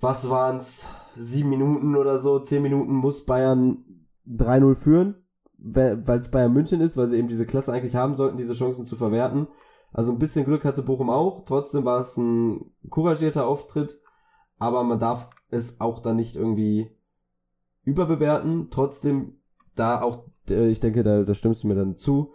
was 0.01 0.31
waren's, 0.31 0.89
sieben 1.17 1.51
Minuten 1.51 1.95
oder 1.97 2.19
so, 2.19 2.39
zehn 2.39 2.63
Minuten 2.63 2.95
muss 2.95 3.27
Bayern 3.27 3.85
3-0 4.29 4.75
führen, 4.75 5.15
weil 5.59 6.03
es 6.19 6.31
Bayern 6.31 6.53
München 6.53 6.81
ist, 6.81 6.97
weil 6.97 7.07
sie 7.07 7.19
eben 7.19 7.29
diese 7.29 7.47
Klasse 7.47 7.73
eigentlich 7.73 7.97
haben 7.97 8.15
sollten, 8.15 8.39
diese 8.39 8.55
Chancen 8.55 8.85
zu 8.85 8.97
verwerten. 8.97 9.49
Also 9.93 10.13
ein 10.13 10.19
bisschen 10.19 10.45
Glück 10.45 10.65
hatte 10.65 10.83
Bochum 10.83 11.11
auch. 11.11 11.45
Trotzdem 11.45 11.85
war 11.85 12.01
es 12.01 12.17
ein 12.17 12.73
couragierter 12.91 13.47
Auftritt. 13.47 14.01
Aber 14.65 14.83
man 14.83 14.99
darf 14.99 15.29
es 15.51 15.79
auch 15.79 16.01
dann 16.01 16.17
nicht 16.17 16.37
irgendwie 16.37 16.91
überbewerten. 17.83 18.69
Trotzdem, 18.71 19.35
da 19.75 20.01
auch, 20.01 20.25
äh, 20.49 20.69
ich 20.69 20.81
denke, 20.81 21.03
da, 21.03 21.23
da 21.23 21.35
stimmst 21.35 21.63
du 21.63 21.67
mir 21.67 21.75
dann 21.75 21.97
zu, 21.97 22.33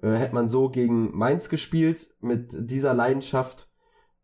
äh, 0.00 0.12
hätte 0.12 0.36
man 0.36 0.46
so 0.46 0.68
gegen 0.68 1.10
Mainz 1.18 1.48
gespielt 1.48 2.14
mit 2.20 2.70
dieser 2.70 2.94
Leidenschaft, 2.94 3.72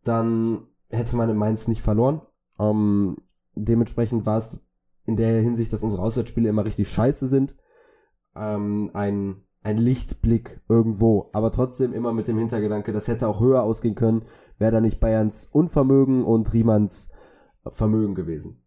dann 0.04 0.68
hätte 0.88 1.16
man 1.16 1.30
in 1.30 1.36
Mainz 1.36 1.66
nicht 1.66 1.82
verloren. 1.82 2.22
Ähm, 2.60 3.16
dementsprechend 3.56 4.24
war 4.24 4.38
es 4.38 4.64
in 5.04 5.16
der 5.16 5.42
Hinsicht, 5.42 5.72
dass 5.72 5.82
unsere 5.82 6.02
Auswärtsspiele 6.02 6.48
immer 6.48 6.64
richtig 6.64 6.88
scheiße 6.92 7.26
sind, 7.26 7.56
ähm, 8.36 8.92
ein, 8.94 9.42
ein 9.62 9.78
Lichtblick 9.78 10.60
irgendwo. 10.68 11.28
Aber 11.32 11.50
trotzdem 11.50 11.92
immer 11.92 12.12
mit 12.12 12.28
dem 12.28 12.38
Hintergedanke, 12.38 12.92
das 12.92 13.08
hätte 13.08 13.26
auch 13.26 13.40
höher 13.40 13.64
ausgehen 13.64 13.96
können, 13.96 14.26
wäre 14.58 14.70
da 14.70 14.80
nicht 14.80 15.00
Bayerns 15.00 15.46
Unvermögen 15.46 16.22
und 16.22 16.54
Riemanns 16.54 17.10
Vermögen 17.72 18.14
gewesen. 18.14 18.62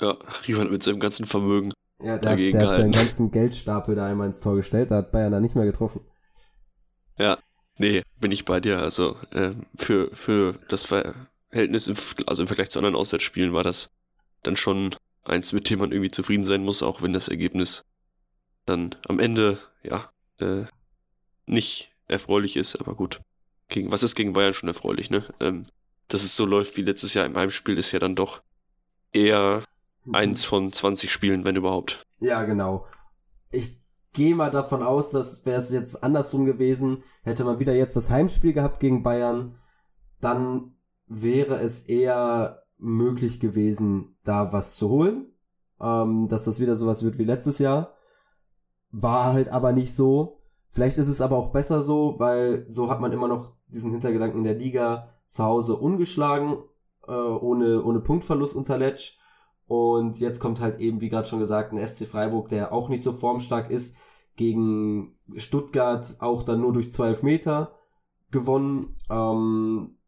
Ja, 0.00 0.16
Riemann 0.46 0.70
mit 0.70 0.82
seinem 0.82 1.00
ganzen 1.00 1.26
Vermögen. 1.26 1.72
Ja, 2.02 2.18
der, 2.18 2.36
der 2.36 2.68
hat 2.68 2.76
seinen 2.76 2.92
ganzen 2.92 3.30
Geldstapel 3.30 3.94
da 3.94 4.06
einmal 4.06 4.26
ins 4.26 4.40
Tor 4.40 4.56
gestellt, 4.56 4.90
da 4.90 4.96
hat 4.96 5.12
Bayern 5.12 5.32
da 5.32 5.40
nicht 5.40 5.54
mehr 5.54 5.64
getroffen. 5.64 6.02
Ja, 7.18 7.38
nee, 7.78 8.02
bin 8.20 8.32
ich 8.32 8.44
bei 8.44 8.60
dir. 8.60 8.78
Also 8.78 9.16
äh, 9.30 9.52
für, 9.76 10.14
für 10.14 10.58
das 10.68 10.84
Verhältnis, 10.84 11.88
im, 11.88 11.96
also 12.26 12.42
im 12.42 12.46
Vergleich 12.46 12.68
zu 12.68 12.78
anderen 12.78 12.96
Auswärtsspielen 12.96 13.54
war 13.54 13.64
das 13.64 13.90
dann 14.42 14.56
schon 14.56 14.94
eins, 15.24 15.52
mit 15.52 15.70
dem 15.70 15.78
man 15.78 15.92
irgendwie 15.92 16.10
zufrieden 16.10 16.44
sein 16.44 16.62
muss, 16.62 16.82
auch 16.82 17.00
wenn 17.00 17.14
das 17.14 17.28
Ergebnis 17.28 17.84
dann 18.66 18.94
am 19.08 19.18
Ende, 19.18 19.58
ja, 19.82 20.08
äh, 20.38 20.64
nicht 21.46 21.92
erfreulich 22.08 22.56
ist, 22.56 22.76
aber 22.76 22.94
gut. 22.94 23.20
Gegen, 23.68 23.90
was 23.90 24.02
ist 24.02 24.14
gegen 24.14 24.32
Bayern 24.32 24.52
schon 24.52 24.68
erfreulich, 24.68 25.10
ne? 25.10 25.24
Ähm, 25.40 25.66
dass 26.08 26.22
es 26.22 26.36
so 26.36 26.46
läuft 26.46 26.76
wie 26.76 26.82
letztes 26.82 27.14
Jahr 27.14 27.26
im 27.26 27.36
Heimspiel, 27.36 27.78
ist 27.78 27.92
ja 27.92 27.98
dann 27.98 28.14
doch 28.14 28.42
eher 29.12 29.62
mhm. 30.04 30.14
eins 30.14 30.44
von 30.44 30.72
20 30.72 31.10
Spielen, 31.10 31.44
wenn 31.44 31.56
überhaupt. 31.56 32.04
Ja, 32.20 32.42
genau. 32.44 32.86
Ich 33.50 33.80
gehe 34.12 34.34
mal 34.34 34.50
davon 34.50 34.82
aus, 34.82 35.10
dass 35.10 35.44
wäre 35.44 35.58
es 35.58 35.70
jetzt 35.70 36.02
andersrum 36.02 36.46
gewesen, 36.46 37.02
hätte 37.22 37.44
man 37.44 37.58
wieder 37.58 37.74
jetzt 37.74 37.96
das 37.96 38.10
Heimspiel 38.10 38.52
gehabt 38.52 38.80
gegen 38.80 39.02
Bayern, 39.02 39.58
dann 40.20 40.76
wäre 41.06 41.56
es 41.60 41.82
eher 41.82 42.62
möglich 42.78 43.40
gewesen, 43.40 44.16
da 44.24 44.52
was 44.52 44.76
zu 44.76 44.88
holen. 44.88 45.32
Ähm, 45.78 46.28
dass 46.28 46.44
das 46.44 46.58
wieder 46.58 46.74
sowas 46.74 47.04
wird 47.04 47.18
wie 47.18 47.24
letztes 47.24 47.58
Jahr. 47.58 47.94
War 48.92 49.34
halt 49.34 49.50
aber 49.50 49.72
nicht 49.72 49.94
so. 49.94 50.40
Vielleicht 50.70 50.96
ist 50.96 51.08
es 51.08 51.20
aber 51.20 51.36
auch 51.36 51.52
besser 51.52 51.82
so, 51.82 52.14
weil 52.18 52.64
so 52.68 52.88
hat 52.88 53.00
man 53.00 53.12
immer 53.12 53.28
noch 53.28 53.56
diesen 53.68 53.90
Hintergedanken 53.90 54.38
in 54.38 54.44
der 54.44 54.54
Liga 54.54 55.15
zu 55.26 55.44
Hause 55.44 55.76
ungeschlagen 55.76 56.58
äh, 57.06 57.12
ohne, 57.12 57.82
ohne 57.82 58.00
Punktverlust 58.00 58.56
unter 58.56 58.78
Letsch. 58.78 59.18
Und 59.66 60.20
jetzt 60.20 60.40
kommt 60.40 60.60
halt 60.60 60.80
eben, 60.80 61.00
wie 61.00 61.08
gerade 61.08 61.26
schon 61.26 61.40
gesagt, 61.40 61.72
ein 61.72 61.86
SC 61.86 62.06
Freiburg, 62.06 62.48
der 62.48 62.72
auch 62.72 62.88
nicht 62.88 63.02
so 63.02 63.12
formstark 63.12 63.70
ist, 63.70 63.96
gegen 64.36 65.16
Stuttgart 65.36 66.16
auch 66.20 66.42
dann 66.42 66.60
nur 66.60 66.72
durch 66.72 66.90
12 66.90 67.22
Meter 67.22 67.74
gewonnen. 68.30 68.96
Ähm, 69.10 69.98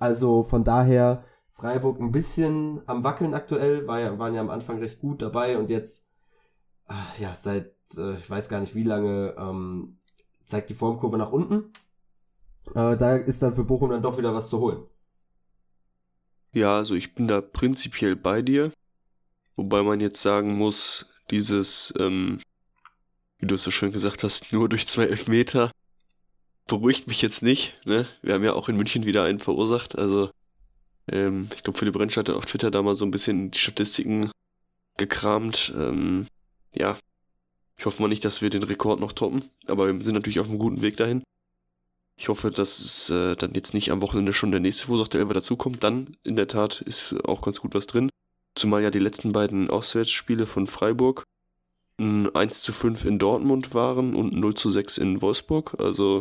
also 0.00 0.42
von 0.42 0.64
daher 0.64 1.24
Freiburg 1.52 2.00
ein 2.00 2.12
bisschen 2.12 2.82
am 2.86 3.04
Wackeln 3.04 3.34
aktuell, 3.34 3.86
war 3.86 4.00
ja, 4.00 4.18
waren 4.18 4.34
ja 4.34 4.40
am 4.40 4.50
Anfang 4.50 4.78
recht 4.78 4.98
gut 4.98 5.22
dabei 5.22 5.58
und 5.58 5.70
jetzt, 5.70 6.10
ach, 6.86 7.18
ja, 7.18 7.34
seit, 7.34 7.74
äh, 7.96 8.14
ich 8.14 8.28
weiß 8.28 8.48
gar 8.48 8.60
nicht 8.60 8.74
wie 8.74 8.84
lange, 8.84 9.36
ähm, 9.38 9.98
zeigt 10.44 10.70
die 10.70 10.74
Formkurve 10.74 11.18
nach 11.18 11.30
unten. 11.30 11.72
Äh, 12.74 12.96
da 12.96 13.16
ist 13.16 13.42
dann 13.42 13.54
für 13.54 13.64
Bochum 13.64 13.90
dann 13.90 14.02
doch 14.02 14.18
wieder 14.18 14.34
was 14.34 14.48
zu 14.48 14.58
holen. 14.58 14.84
Ja, 16.52 16.76
also 16.76 16.94
ich 16.94 17.14
bin 17.14 17.28
da 17.28 17.40
prinzipiell 17.40 18.16
bei 18.16 18.42
dir. 18.42 18.70
Wobei 19.56 19.82
man 19.82 20.00
jetzt 20.00 20.20
sagen 20.20 20.56
muss, 20.56 21.06
dieses, 21.30 21.92
ähm, 21.98 22.40
wie 23.38 23.46
du 23.46 23.54
es 23.54 23.62
so 23.62 23.70
schön 23.70 23.92
gesagt 23.92 24.22
hast, 24.22 24.52
nur 24.52 24.68
durch 24.68 24.86
zwei 24.86 25.04
Elfmeter 25.04 25.70
beruhigt 26.66 27.08
mich 27.08 27.20
jetzt 27.22 27.42
nicht. 27.42 27.74
Ne? 27.84 28.06
Wir 28.22 28.34
haben 28.34 28.44
ja 28.44 28.54
auch 28.54 28.68
in 28.68 28.76
München 28.76 29.04
wieder 29.04 29.24
einen 29.24 29.40
verursacht. 29.40 29.98
Also 29.98 30.30
ähm, 31.08 31.48
ich 31.54 31.62
glaube, 31.62 31.78
Philipp 31.78 31.98
Rentsch 31.98 32.16
hatte 32.16 32.36
auf 32.36 32.46
Twitter 32.46 32.70
da 32.70 32.82
mal 32.82 32.96
so 32.96 33.04
ein 33.04 33.10
bisschen 33.10 33.50
die 33.50 33.58
Statistiken 33.58 34.30
gekramt. 34.96 35.72
Ähm, 35.76 36.26
ja, 36.74 36.96
ich 37.78 37.86
hoffe 37.86 38.00
mal 38.00 38.08
nicht, 38.08 38.24
dass 38.24 38.42
wir 38.42 38.50
den 38.50 38.62
Rekord 38.62 39.00
noch 39.00 39.12
toppen, 39.12 39.44
aber 39.66 39.92
wir 39.92 40.04
sind 40.04 40.14
natürlich 40.14 40.40
auf 40.40 40.48
einem 40.48 40.58
guten 40.58 40.82
Weg 40.82 40.96
dahin. 40.96 41.22
Ich 42.16 42.28
hoffe, 42.28 42.50
dass 42.50 42.78
es 42.78 43.10
äh, 43.10 43.36
dann 43.36 43.54
jetzt 43.54 43.74
nicht 43.74 43.90
am 43.90 44.02
Wochenende 44.02 44.32
schon 44.32 44.50
der 44.50 44.60
nächste 44.60 44.86
Versuch 44.86 45.08
Elfer 45.12 45.34
dazukommt. 45.34 45.82
Dann, 45.82 46.16
in 46.24 46.36
der 46.36 46.48
Tat, 46.48 46.80
ist 46.80 47.14
auch 47.24 47.42
ganz 47.42 47.60
gut 47.60 47.74
was 47.74 47.86
drin. 47.86 48.10
Zumal 48.54 48.82
ja 48.82 48.90
die 48.90 48.98
letzten 48.98 49.32
beiden 49.32 49.70
Auswärtsspiele 49.70 50.46
von 50.46 50.66
Freiburg 50.66 51.24
ein 51.98 52.34
1 52.34 52.62
zu 52.62 52.72
5 52.72 53.04
in 53.04 53.18
Dortmund 53.18 53.74
waren 53.74 54.14
und 54.14 54.34
0 54.34 54.54
zu 54.54 54.70
6 54.70 54.98
in 54.98 55.22
Wolfsburg. 55.22 55.76
Also, 55.78 56.20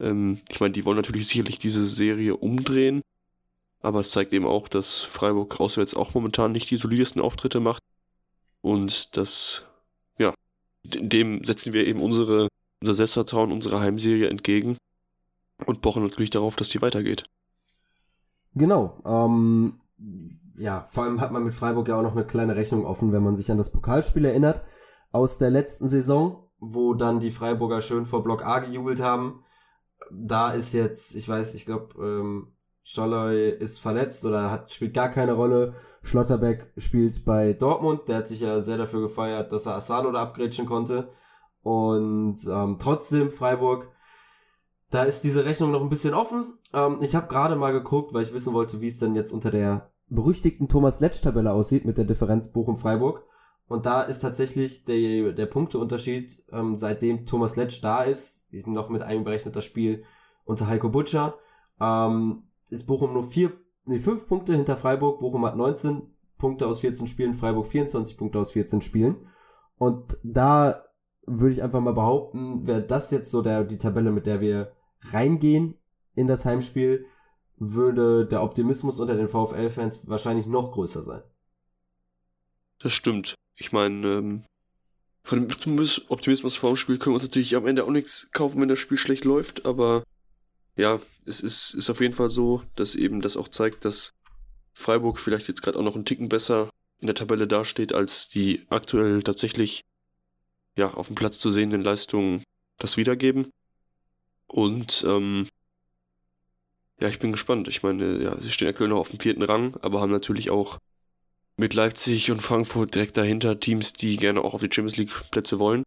ähm, 0.00 0.40
ich 0.50 0.60
meine, 0.60 0.72
die 0.72 0.84
wollen 0.84 0.96
natürlich 0.96 1.28
sicherlich 1.28 1.58
diese 1.58 1.84
Serie 1.84 2.36
umdrehen. 2.36 3.02
Aber 3.80 4.00
es 4.00 4.10
zeigt 4.10 4.32
eben 4.32 4.46
auch, 4.46 4.68
dass 4.68 5.00
Freiburg 5.02 5.60
auswärts 5.60 5.94
auch 5.94 6.14
momentan 6.14 6.52
nicht 6.52 6.70
die 6.70 6.76
solidesten 6.76 7.20
Auftritte 7.20 7.60
macht. 7.60 7.82
Und 8.62 9.16
das, 9.16 9.62
ja, 10.18 10.32
dem 10.84 11.44
setzen 11.44 11.72
wir 11.74 11.86
eben 11.86 12.00
unsere, 12.00 12.48
unser 12.80 12.94
Selbstvertrauen, 12.94 13.52
unsere 13.52 13.80
Heimserie 13.80 14.28
entgegen 14.28 14.78
und 15.66 15.82
pochen 15.82 16.02
natürlich 16.02 16.30
darauf, 16.30 16.56
dass 16.56 16.68
die 16.68 16.82
weitergeht. 16.82 17.24
Genau. 18.54 19.00
Ähm, 19.04 19.80
ja, 20.56 20.86
vor 20.90 21.04
allem 21.04 21.20
hat 21.20 21.32
man 21.32 21.44
mit 21.44 21.54
Freiburg 21.54 21.88
ja 21.88 21.96
auch 21.96 22.02
noch 22.02 22.16
eine 22.16 22.26
kleine 22.26 22.56
Rechnung 22.56 22.84
offen, 22.84 23.12
wenn 23.12 23.22
man 23.22 23.36
sich 23.36 23.50
an 23.50 23.58
das 23.58 23.72
Pokalspiel 23.72 24.24
erinnert 24.24 24.62
aus 25.12 25.38
der 25.38 25.50
letzten 25.50 25.88
Saison, 25.88 26.48
wo 26.58 26.94
dann 26.94 27.20
die 27.20 27.30
Freiburger 27.30 27.80
schön 27.80 28.04
vor 28.04 28.24
Block 28.24 28.44
A 28.44 28.58
gejubelt 28.58 29.00
haben. 29.00 29.44
Da 30.10 30.50
ist 30.50 30.74
jetzt, 30.74 31.14
ich 31.14 31.28
weiß, 31.28 31.54
ich 31.54 31.66
glaube, 31.66 31.94
ähm, 32.04 32.52
Scholloy 32.82 33.50
ist 33.50 33.80
verletzt 33.80 34.24
oder 34.24 34.50
hat, 34.50 34.72
spielt 34.72 34.92
gar 34.92 35.08
keine 35.08 35.32
Rolle. 35.32 35.74
Schlotterbeck 36.02 36.72
spielt 36.76 37.24
bei 37.24 37.54
Dortmund. 37.54 38.08
Der 38.08 38.16
hat 38.16 38.26
sich 38.26 38.40
ja 38.40 38.60
sehr 38.60 38.76
dafür 38.76 39.00
gefeiert, 39.00 39.52
dass 39.52 39.66
er 39.66 39.76
Asano 39.76 40.12
da 40.12 40.22
abgrätschen 40.22 40.66
konnte. 40.66 41.10
Und 41.62 42.44
ähm, 42.46 42.76
trotzdem 42.78 43.30
Freiburg 43.30 43.88
da 44.94 45.02
ist 45.02 45.24
diese 45.24 45.44
Rechnung 45.44 45.72
noch 45.72 45.82
ein 45.82 45.90
bisschen 45.90 46.14
offen. 46.14 46.58
Ähm, 46.72 46.98
ich 47.02 47.16
habe 47.16 47.26
gerade 47.26 47.56
mal 47.56 47.72
geguckt, 47.72 48.14
weil 48.14 48.22
ich 48.22 48.32
wissen 48.32 48.54
wollte, 48.54 48.80
wie 48.80 48.86
es 48.86 48.98
denn 48.98 49.16
jetzt 49.16 49.32
unter 49.32 49.50
der 49.50 49.90
berüchtigten 50.08 50.68
Thomas 50.68 51.00
Letsch-Tabelle 51.00 51.52
aussieht 51.52 51.84
mit 51.84 51.98
der 51.98 52.04
Differenz 52.04 52.52
Bochum-Freiburg. 52.52 53.24
Und 53.66 53.86
da 53.86 54.02
ist 54.02 54.20
tatsächlich 54.20 54.84
der, 54.84 55.32
der 55.32 55.46
Punkteunterschied, 55.46 56.44
ähm, 56.52 56.76
seitdem 56.76 57.26
Thomas 57.26 57.56
Letsch 57.56 57.82
da 57.82 58.02
ist, 58.02 58.46
noch 58.66 58.88
mit 58.88 59.02
einberechnet 59.02 59.56
das 59.56 59.64
Spiel 59.64 60.04
unter 60.44 60.68
Heiko 60.68 60.90
Butcher, 60.90 61.34
ähm, 61.80 62.44
ist 62.68 62.86
Bochum 62.86 63.14
nur 63.14 63.24
vier, 63.24 63.52
nee, 63.86 63.98
fünf 63.98 64.28
Punkte 64.28 64.54
hinter 64.54 64.76
Freiburg. 64.76 65.18
Bochum 65.18 65.44
hat 65.44 65.56
19 65.56 66.02
Punkte 66.38 66.68
aus 66.68 66.80
14 66.80 67.08
Spielen, 67.08 67.34
Freiburg 67.34 67.66
24 67.66 68.16
Punkte 68.16 68.38
aus 68.38 68.52
14 68.52 68.80
Spielen. 68.80 69.26
Und 69.76 70.18
da 70.22 70.84
würde 71.26 71.54
ich 71.54 71.62
einfach 71.62 71.80
mal 71.80 71.94
behaupten, 71.94 72.66
wäre 72.66 72.82
das 72.82 73.10
jetzt 73.10 73.30
so 73.30 73.42
der, 73.42 73.64
die 73.64 73.78
Tabelle, 73.78 74.12
mit 74.12 74.26
der 74.26 74.40
wir 74.40 74.72
reingehen 75.12 75.74
in 76.14 76.26
das 76.26 76.44
Heimspiel, 76.44 77.06
würde 77.56 78.26
der 78.26 78.42
Optimismus 78.42 79.00
unter 79.00 79.16
den 79.16 79.28
VfL-Fans 79.28 80.08
wahrscheinlich 80.08 80.46
noch 80.46 80.72
größer 80.72 81.02
sein. 81.02 81.22
Das 82.80 82.92
stimmt. 82.92 83.34
ich 83.56 83.72
meine, 83.72 84.06
ähm, 84.06 84.44
von 85.22 85.48
dem 85.48 85.88
Optimismus 86.08 86.56
vorm 86.56 86.76
Spiel 86.76 86.98
können 86.98 87.12
wir 87.12 87.14
uns 87.14 87.22
natürlich 87.22 87.56
am 87.56 87.66
Ende 87.66 87.84
auch 87.84 87.90
nichts 87.90 88.30
kaufen, 88.32 88.60
wenn 88.60 88.68
das 88.68 88.78
Spiel 88.78 88.98
schlecht 88.98 89.24
läuft, 89.24 89.64
aber 89.64 90.04
ja, 90.76 91.00
es 91.24 91.40
ist, 91.40 91.72
ist 91.74 91.88
auf 91.88 92.00
jeden 92.00 92.14
Fall 92.14 92.28
so, 92.28 92.62
dass 92.76 92.94
eben 92.94 93.20
das 93.20 93.36
auch 93.36 93.48
zeigt, 93.48 93.84
dass 93.84 94.10
Freiburg 94.74 95.18
vielleicht 95.18 95.48
jetzt 95.48 95.62
gerade 95.62 95.78
auch 95.78 95.82
noch 95.82 95.94
einen 95.94 96.04
Ticken 96.04 96.28
besser 96.28 96.68
in 97.00 97.06
der 97.06 97.14
Tabelle 97.14 97.46
dasteht, 97.46 97.94
als 97.94 98.28
die 98.28 98.66
aktuell 98.68 99.22
tatsächlich 99.22 99.82
ja, 100.76 100.92
auf 100.92 101.06
dem 101.06 101.14
Platz 101.14 101.38
zu 101.38 101.52
sehenden 101.52 101.82
Leistungen 101.82 102.42
das 102.78 102.96
wiedergeben. 102.96 103.48
Und 104.46 105.04
ähm, 105.06 105.48
ja, 107.00 107.08
ich 107.08 107.18
bin 107.18 107.32
gespannt. 107.32 107.68
Ich 107.68 107.82
meine, 107.82 108.22
ja, 108.22 108.40
sie 108.40 108.52
stehen 108.52 108.68
aktuell 108.68 108.88
noch 108.88 108.98
auf 108.98 109.10
dem 109.10 109.20
vierten 109.20 109.42
Rang, 109.42 109.76
aber 109.82 110.00
haben 110.00 110.12
natürlich 110.12 110.50
auch 110.50 110.78
mit 111.56 111.74
Leipzig 111.74 112.30
und 112.30 112.40
Frankfurt 112.40 112.94
direkt 112.94 113.16
dahinter 113.16 113.60
Teams, 113.60 113.92
die 113.92 114.16
gerne 114.16 114.42
auch 114.42 114.54
auf 114.54 114.60
die 114.60 114.70
Champions 114.72 114.96
League 114.96 115.30
Plätze 115.30 115.58
wollen. 115.58 115.84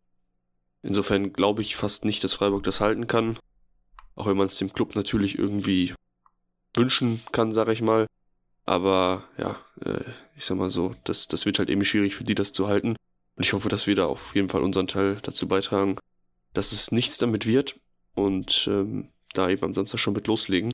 Insofern 0.84 1.34
glaube 1.34 1.62
ich 1.62 1.76
fast 1.76 2.06
nicht, 2.06 2.24
dass 2.24 2.34
Freiburg 2.34 2.64
das 2.64 2.80
halten 2.80 3.08
kann. 3.08 3.38
Auch 4.16 4.28
wenn 4.28 4.38
man 4.38 4.48
es 4.48 4.58
dem 4.58 4.74
Club 4.74 4.96
natürlich 4.96 5.38
irgendwie 5.38 5.94
wünschen 6.76 7.22
kann, 7.32 7.54
sage 7.54 7.74
ich 7.74 7.82
mal. 7.82 8.08
Aber 8.66 9.24
ja, 9.38 9.58
äh, 9.84 10.04
ich 10.36 10.46
sag 10.46 10.58
mal 10.58 10.70
so, 10.70 10.96
das, 11.04 11.28
das 11.28 11.46
wird 11.46 11.60
halt 11.60 11.70
eben 11.70 11.86
schwierig 11.86 12.16
für 12.16 12.24
die, 12.24 12.36
das 12.36 12.54
zu 12.54 12.68
halten. 12.68 12.96
Und 13.36 13.44
ich 13.44 13.54
hoffe, 13.54 13.70
dass 13.70 13.88
wir 13.88 13.96
da 13.96 14.06
auf 14.06 14.36
jeden 14.36 14.50
Fall 14.50 14.62
unseren 14.62 14.88
Teil 14.88 15.18
dazu 15.22 15.48
beitragen, 15.48 15.98
dass 16.54 16.72
es 16.72 16.92
nichts 16.92 17.18
damit 17.18 17.46
wird 17.46 17.76
und 18.18 18.68
ähm, 18.70 19.08
da 19.34 19.48
eben 19.50 19.64
am 19.64 19.76
Samstag 19.76 20.00
schon 20.00 20.14
mit 20.14 20.28
loslegen. 20.28 20.72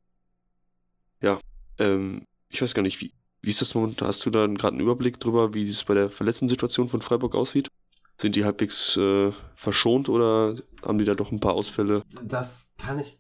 Ja, 1.21 1.39
ähm, 1.77 2.25
ich 2.47 2.61
weiß 2.61 2.73
gar 2.73 2.81
nicht, 2.81 3.01
wie, 3.01 3.13
wie 3.41 3.49
ist 3.49 3.59
das 3.59 3.75
momentan? 3.75 4.07
Hast 4.07 4.25
du 4.25 4.29
da 4.29 4.47
gerade 4.47 4.75
einen 4.75 4.79
Überblick 4.79 5.19
drüber, 5.19 5.53
wie 5.53 5.67
es 5.67 5.83
bei 5.83 5.93
der 5.93 6.09
verletzten 6.09 6.47
Situation 6.47 6.87
von 6.87 7.01
Freiburg 7.01 7.35
aussieht? 7.35 7.67
Sind 8.15 8.37
die 8.37 8.45
halbwegs 8.45 8.95
äh, 8.95 9.31
verschont 9.55 10.07
oder 10.07 10.55
haben 10.83 10.97
die 10.97 11.05
da 11.05 11.15
doch 11.15 11.31
ein 11.31 11.41
paar 11.41 11.53
Ausfälle? 11.53 12.03
Das 12.23 12.71
kann 12.77 12.99
ich, 12.99 13.19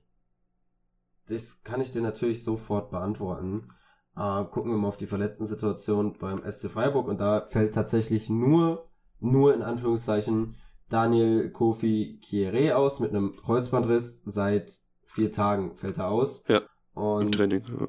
das 1.27 1.61
kann 1.63 1.81
ich 1.81 1.91
dir 1.91 2.01
natürlich 2.01 2.43
sofort 2.43 2.91
beantworten. 2.91 3.73
Äh, 4.15 4.45
gucken 4.45 4.71
wir 4.71 4.77
mal 4.77 4.87
auf 4.87 4.97
die 4.97 5.07
verletzten 5.07 5.47
Situation 5.47 6.17
beim 6.17 6.49
SC 6.49 6.69
Freiburg 6.69 7.09
und 7.09 7.19
da 7.19 7.45
fällt 7.45 7.73
tatsächlich 7.73 8.29
nur, 8.29 8.87
nur 9.19 9.53
in 9.53 9.63
Anführungszeichen 9.63 10.55
Daniel 10.93 11.51
Kofi 11.51 12.19
Kieré 12.23 12.73
aus 12.73 12.99
mit 12.99 13.09
einem 13.09 13.35
Kreuzbandriss. 13.35 14.21
Seit 14.25 14.79
vier 15.05 15.31
Tagen 15.31 15.75
fällt 15.75 15.97
er 15.97 16.09
aus. 16.09 16.43
Ja. 16.47 16.61
Und 16.93 17.25
Im 17.25 17.31
Training. 17.31 17.63
Ja 17.79 17.87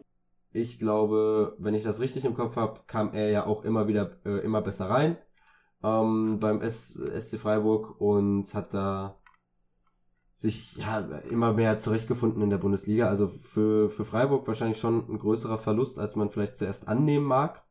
ich 0.55 0.79
glaube, 0.79 1.57
wenn 1.59 1.75
ich 1.75 1.83
das 1.83 2.01
richtig 2.01 2.25
im 2.25 2.35
Kopf 2.35 2.57
habe, 2.57 2.81
kam 2.87 3.13
er 3.13 3.29
ja 3.31 3.47
auch 3.47 3.65
immer 3.65 3.89
wieder 3.89 4.25
äh, 4.25 4.39
immer 4.45 4.63
besser 4.63 4.89
rein 4.89 5.19
ähm, 5.83 6.39
beim 6.41 6.63
S 6.63 6.95
SC 6.95 7.39
Freiburg 7.39 8.01
und 8.01 8.55
hat 8.55 8.73
da 8.73 9.19
sich 10.33 10.77
ja 10.77 10.99
immer 11.31 11.53
mehr 11.53 11.79
zurechtgefunden 11.79 12.41
in 12.41 12.51
der 12.51 12.59
Bundesliga. 12.59 13.09
Also 13.09 13.29
für, 13.29 13.91
für 13.91 14.05
Freiburg 14.05 14.47
wahrscheinlich 14.47 14.79
schon 14.79 15.09
ein 15.09 15.19
größerer 15.19 15.59
Verlust, 15.59 15.99
als 15.99 16.17
man 16.17 16.31
vielleicht 16.31 16.57
zuerst 16.57 16.87
annehmen 16.87 17.27
mag. 17.27 17.65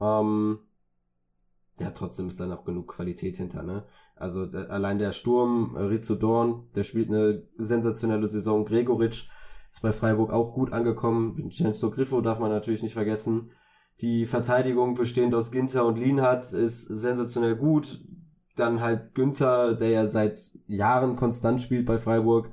Ähm, 0.00 0.58
ja, 1.78 1.90
trotzdem 1.90 2.28
ist 2.28 2.40
da 2.40 2.46
noch 2.46 2.64
genug 2.64 2.88
Qualität 2.88 3.36
hinter, 3.36 3.62
ne? 3.62 3.84
Also 4.16 4.42
allein 4.42 4.98
der 4.98 5.12
Sturm, 5.12 5.74
äh, 5.76 5.80
Rizzo 5.80 6.14
Dorn, 6.14 6.68
der 6.74 6.84
spielt 6.84 7.08
eine 7.08 7.42
sensationelle 7.56 8.28
Saison. 8.28 8.64
Gregoritsch 8.64 9.28
ist 9.70 9.82
bei 9.82 9.92
Freiburg 9.92 10.32
auch 10.32 10.54
gut 10.54 10.72
angekommen. 10.72 11.36
Vincenzo 11.36 11.90
Griffo 11.90 12.20
darf 12.20 12.38
man 12.38 12.50
natürlich 12.50 12.82
nicht 12.82 12.94
vergessen. 12.94 13.50
Die 14.00 14.26
Verteidigung 14.26 14.94
bestehend 14.94 15.34
aus 15.34 15.50
Ginter 15.50 15.84
und 15.84 15.98
Lienhardt 15.98 16.52
ist 16.52 16.82
sensationell 16.82 17.56
gut. 17.56 18.04
Dann 18.56 18.80
halt 18.80 19.14
Günther, 19.14 19.74
der 19.74 19.88
ja 19.88 20.06
seit 20.06 20.52
Jahren 20.66 21.16
konstant 21.16 21.60
spielt 21.60 21.86
bei 21.86 21.98
Freiburg. 21.98 22.50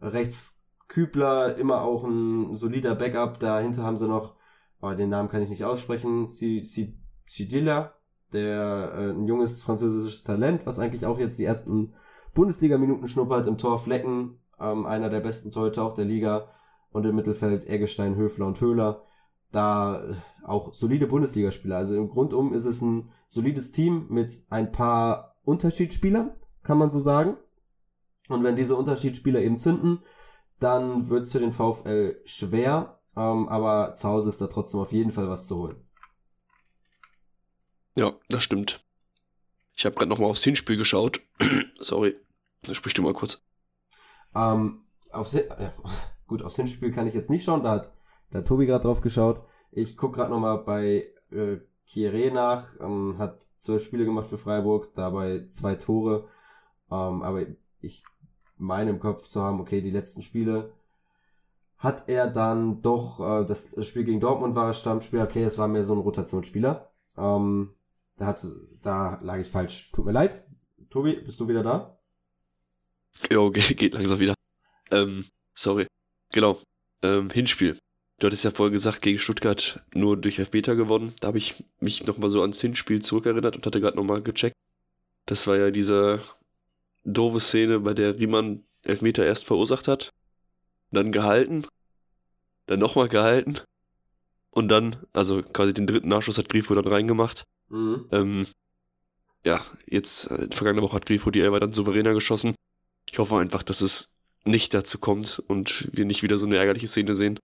Rechts 0.00 0.62
Kübler, 0.88 1.56
immer 1.56 1.82
auch 1.82 2.04
ein 2.04 2.56
solider 2.56 2.94
Backup. 2.94 3.38
Dahinter 3.38 3.82
haben 3.82 3.96
sie 3.96 4.08
noch, 4.08 4.36
oh, 4.80 4.92
den 4.92 5.10
Namen 5.10 5.28
kann 5.28 5.42
ich 5.42 5.48
nicht 5.48 5.64
aussprechen, 5.64 6.26
Sidilla, 6.26 7.94
der 8.32 8.92
äh, 8.96 9.10
ein 9.10 9.26
junges 9.26 9.62
französisches 9.62 10.22
Talent, 10.22 10.66
was 10.66 10.78
eigentlich 10.78 11.06
auch 11.06 11.18
jetzt 11.18 11.38
die 11.38 11.44
ersten 11.44 11.94
Bundesliga-Minuten 12.34 13.08
schnuppert 13.08 13.46
im 13.46 13.58
Tor 13.58 13.78
Flecken, 13.78 14.38
ähm, 14.60 14.86
einer 14.86 15.10
der 15.10 15.20
besten 15.20 15.50
Torhüter 15.50 15.84
auch 15.84 15.94
der 15.94 16.04
Liga 16.04 16.48
und 16.92 17.04
im 17.04 17.16
Mittelfeld 17.16 17.66
Eggestein, 17.66 18.16
Höfler 18.16 18.46
und 18.46 18.60
Höhler. 18.60 19.02
Da 19.50 20.02
äh, 20.02 20.14
auch 20.44 20.72
solide 20.72 21.06
Bundesligaspieler. 21.06 21.76
Also 21.76 21.94
im 21.94 22.08
Grundum 22.08 22.54
ist 22.54 22.64
es 22.64 22.80
ein 22.80 23.10
solides 23.28 23.70
Team 23.70 24.06
mit 24.08 24.44
ein 24.50 24.72
paar 24.72 25.36
Unterschiedsspielern, 25.44 26.32
kann 26.62 26.78
man 26.78 26.90
so 26.90 26.98
sagen. 26.98 27.36
Und 28.28 28.44
wenn 28.44 28.56
diese 28.56 28.76
Unterschiedsspieler 28.76 29.40
eben 29.40 29.58
zünden, 29.58 30.00
dann 30.58 31.08
wird 31.08 31.22
es 31.22 31.32
für 31.32 31.40
den 31.40 31.52
VfL 31.52 32.20
schwer. 32.24 33.00
Ähm, 33.16 33.48
aber 33.48 33.94
zu 33.94 34.08
Hause 34.08 34.30
ist 34.30 34.40
da 34.40 34.46
trotzdem 34.46 34.80
auf 34.80 34.92
jeden 34.92 35.12
Fall 35.12 35.28
was 35.28 35.46
zu 35.46 35.58
holen. 35.58 35.76
Ja, 37.96 38.12
das 38.28 38.42
stimmt. 38.42 38.84
Ich 39.74 39.84
habe 39.84 39.94
gerade 39.94 40.08
nochmal 40.08 40.30
aufs 40.30 40.44
Hinspiel 40.44 40.76
geschaut. 40.76 41.20
Sorry, 41.80 42.16
sprich 42.70 42.94
du 42.94 43.02
mal 43.02 43.14
kurz. 43.14 43.44
Ähm, 44.34 44.84
aufs, 45.10 45.32
ja, 45.32 45.74
Gut, 46.26 46.42
aufs 46.42 46.56
Hinspiel 46.56 46.92
kann 46.92 47.06
ich 47.06 47.14
jetzt 47.14 47.30
nicht 47.30 47.44
schauen, 47.44 47.62
da 47.62 47.72
hat, 47.72 47.92
da 48.30 48.42
Tobi 48.42 48.66
gerade 48.66 48.84
drauf 48.84 49.00
geschaut. 49.00 49.42
Ich 49.70 49.96
gucke 49.96 50.16
gerade 50.16 50.30
nochmal 50.30 50.58
bei 50.58 51.08
äh, 51.30 51.58
Kieré 51.86 52.32
nach, 52.32 52.80
ähm, 52.80 53.16
hat 53.18 53.46
zwölf 53.58 53.84
Spiele 53.84 54.04
gemacht 54.04 54.28
für 54.28 54.38
Freiburg, 54.38 54.94
dabei 54.94 55.46
zwei 55.48 55.74
Tore. 55.74 56.28
Ähm, 56.90 57.22
aber 57.22 57.44
ich 57.80 58.04
meine 58.56 58.90
im 58.90 59.00
Kopf 59.00 59.28
zu 59.28 59.42
haben, 59.42 59.60
okay, 59.60 59.82
die 59.82 59.90
letzten 59.90 60.22
Spiele 60.22 60.72
hat 61.76 62.08
er 62.08 62.28
dann 62.28 62.80
doch, 62.80 63.20
äh, 63.20 63.44
das 63.44 63.74
Spiel 63.86 64.04
gegen 64.04 64.20
Dortmund 64.20 64.54
war 64.54 64.68
er 64.68 64.72
Stammspieler, 64.72 65.24
okay, 65.24 65.42
es 65.42 65.58
war 65.58 65.68
mehr 65.68 65.84
so 65.84 65.94
ein 65.94 66.00
Rotationsspieler. 66.00 66.90
Ähm, 67.18 67.74
da, 68.16 68.26
hat, 68.26 68.46
da 68.82 69.20
lag 69.22 69.38
ich 69.38 69.48
falsch. 69.48 69.90
Tut 69.92 70.04
mir 70.04 70.12
leid. 70.12 70.44
Tobi, 70.90 71.16
bist 71.16 71.40
du 71.40 71.48
wieder 71.48 71.62
da? 71.62 71.98
Jo, 73.30 73.50
geht 73.50 73.94
langsam 73.94 74.18
wieder. 74.18 74.34
Ähm, 74.90 75.24
sorry. 75.54 75.86
Genau. 76.32 76.58
Ähm, 77.02 77.30
Hinspiel. 77.30 77.76
Du 78.18 78.26
hattest 78.26 78.44
ja 78.44 78.50
vorher 78.50 78.70
gesagt, 78.70 79.02
gegen 79.02 79.18
Stuttgart 79.18 79.84
nur 79.94 80.16
durch 80.16 80.38
Elfmeter 80.38 80.76
gewonnen. 80.76 81.14
Da 81.20 81.28
habe 81.28 81.38
ich 81.38 81.64
mich 81.80 82.06
nochmal 82.06 82.30
so 82.30 82.42
ans 82.42 82.60
Hinspiel 82.60 83.02
zurückerinnert 83.02 83.56
und 83.56 83.66
hatte 83.66 83.80
gerade 83.80 83.96
nochmal 83.96 84.22
gecheckt. 84.22 84.54
Das 85.26 85.46
war 85.46 85.56
ja 85.56 85.70
diese 85.70 86.20
doofe 87.04 87.40
Szene, 87.40 87.80
bei 87.80 87.94
der 87.94 88.18
Riemann 88.18 88.64
Elfmeter 88.82 89.24
erst 89.24 89.44
verursacht 89.44 89.88
hat, 89.88 90.10
dann 90.90 91.12
gehalten, 91.12 91.64
dann 92.66 92.80
nochmal 92.80 93.08
gehalten 93.08 93.58
und 94.50 94.68
dann, 94.68 94.96
also 95.12 95.42
quasi 95.42 95.72
den 95.72 95.86
dritten 95.86 96.08
Nachschuss 96.08 96.38
hat 96.38 96.48
Grifo 96.48 96.74
dann 96.74 96.86
reingemacht. 96.86 97.44
Mhm. 97.72 98.06
Ähm, 98.12 98.46
ja, 99.44 99.64
jetzt, 99.86 100.30
äh, 100.30 100.48
vergangene 100.52 100.82
Woche 100.82 100.96
hat 100.96 101.06
Grifo 101.06 101.30
die 101.30 101.40
Elfer 101.40 101.58
dann 101.58 101.72
souveräner 101.72 102.14
geschossen. 102.14 102.54
Ich 103.10 103.18
hoffe 103.18 103.36
einfach, 103.38 103.62
dass 103.62 103.80
es 103.80 104.12
nicht 104.44 104.74
dazu 104.74 104.98
kommt 104.98 105.42
und 105.48 105.88
wir 105.92 106.04
nicht 106.04 106.22
wieder 106.22 106.38
so 106.38 106.46
eine 106.46 106.56
ärgerliche 106.56 106.88
Szene 106.88 107.14
sehen, 107.14 107.40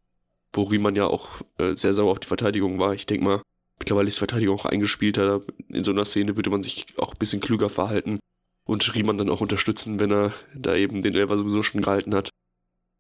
wo 0.53 0.64
Riemann 0.64 0.97
ja 0.97 1.07
auch 1.07 1.41
äh, 1.59 1.75
sehr 1.75 1.95
sauer 1.95 2.12
auf 2.12 2.21
die 2.21 2.29
Verteidigung 2.29 2.79
war. 2.79 2.95
Ich 2.95 3.07
denke 3.07 3.25
mal, 3.25 3.43
mittlerweile 3.79 4.09
ist 4.09 4.17
die 4.17 4.21
Verteidigung 4.21 4.59
auch 4.59 4.67
eingespielter. 4.67 5.41
In 5.69 5.85
so 5.85 5.93
einer 5.93 6.05
Szene 6.05 6.37
würde 6.37 6.51
man 6.51 6.62
sich 6.62 6.87
auch 6.99 7.12
ein 7.12 7.19
bisschen 7.19 7.41
klüger 7.41 7.71
verhalten 7.71 8.21
und 8.64 8.95
Riemann 8.95 9.19
dann 9.19 9.31
auch 9.31 9.41
unterstützen, 9.41 9.99
wenn 9.99 10.12
er 10.12 10.33
da 10.55 10.77
eben 10.77 11.03
den 11.03 11.14
Elfer 11.14 11.38
sowieso 11.38 11.62
schon 11.62 11.81
gehalten 11.81 12.14
hat. 12.14 12.31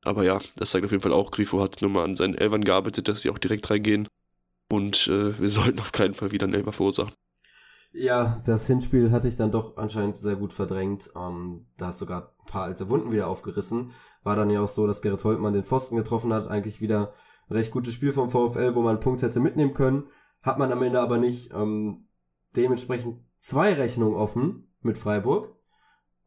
Aber 0.02 0.24
ja, 0.24 0.38
das 0.56 0.70
zeigt 0.70 0.86
auf 0.86 0.92
jeden 0.92 1.02
Fall 1.02 1.12
auch, 1.12 1.30
Grifo 1.30 1.60
hat 1.60 1.82
nochmal 1.82 2.04
an 2.04 2.16
seinen 2.16 2.36
Elfern 2.36 2.64
gearbeitet, 2.64 3.08
dass 3.08 3.22
sie 3.22 3.30
auch 3.30 3.38
direkt 3.38 3.68
reingehen. 3.68 4.08
Und 4.70 5.08
äh, 5.08 5.38
wir 5.38 5.50
sollten 5.50 5.80
auf 5.80 5.92
keinen 5.92 6.14
Fall 6.14 6.32
wieder 6.32 6.44
einen 6.44 6.54
Elfer 6.54 6.72
verursachen. 6.72 7.14
Ja, 7.92 8.42
das 8.44 8.66
Hinspiel 8.66 9.10
hatte 9.10 9.28
ich 9.28 9.36
dann 9.36 9.50
doch 9.50 9.76
anscheinend 9.76 10.18
sehr 10.18 10.36
gut 10.36 10.52
verdrängt. 10.52 11.10
Ähm, 11.16 11.66
da 11.78 11.86
hast 11.86 12.00
du 12.00 12.06
gerade 12.06 12.28
ein 12.38 12.46
paar 12.46 12.64
alte 12.64 12.88
Wunden 12.88 13.10
wieder 13.10 13.28
aufgerissen. 13.28 13.92
War 14.22 14.36
dann 14.36 14.50
ja 14.50 14.60
auch 14.60 14.68
so, 14.68 14.86
dass 14.86 15.00
Gerrit 15.00 15.24
Holtmann 15.24 15.54
den 15.54 15.64
Pfosten 15.64 15.96
getroffen 15.96 16.32
hat. 16.32 16.48
Eigentlich 16.48 16.80
wieder 16.80 17.14
ein 17.48 17.54
recht 17.54 17.70
gutes 17.70 17.94
Spiel 17.94 18.12
vom 18.12 18.30
VfL, 18.30 18.74
wo 18.74 18.82
man 18.82 18.96
einen 18.96 19.00
Punkt 19.00 19.22
hätte 19.22 19.40
mitnehmen 19.40 19.72
können. 19.72 20.04
Hat 20.42 20.58
man 20.58 20.70
am 20.70 20.82
Ende 20.82 21.00
aber 21.00 21.16
nicht. 21.16 21.50
Ähm, 21.54 22.08
dementsprechend 22.56 23.20
zwei 23.38 23.72
Rechnungen 23.72 24.16
offen 24.16 24.70
mit 24.82 24.98
Freiburg. 24.98 25.56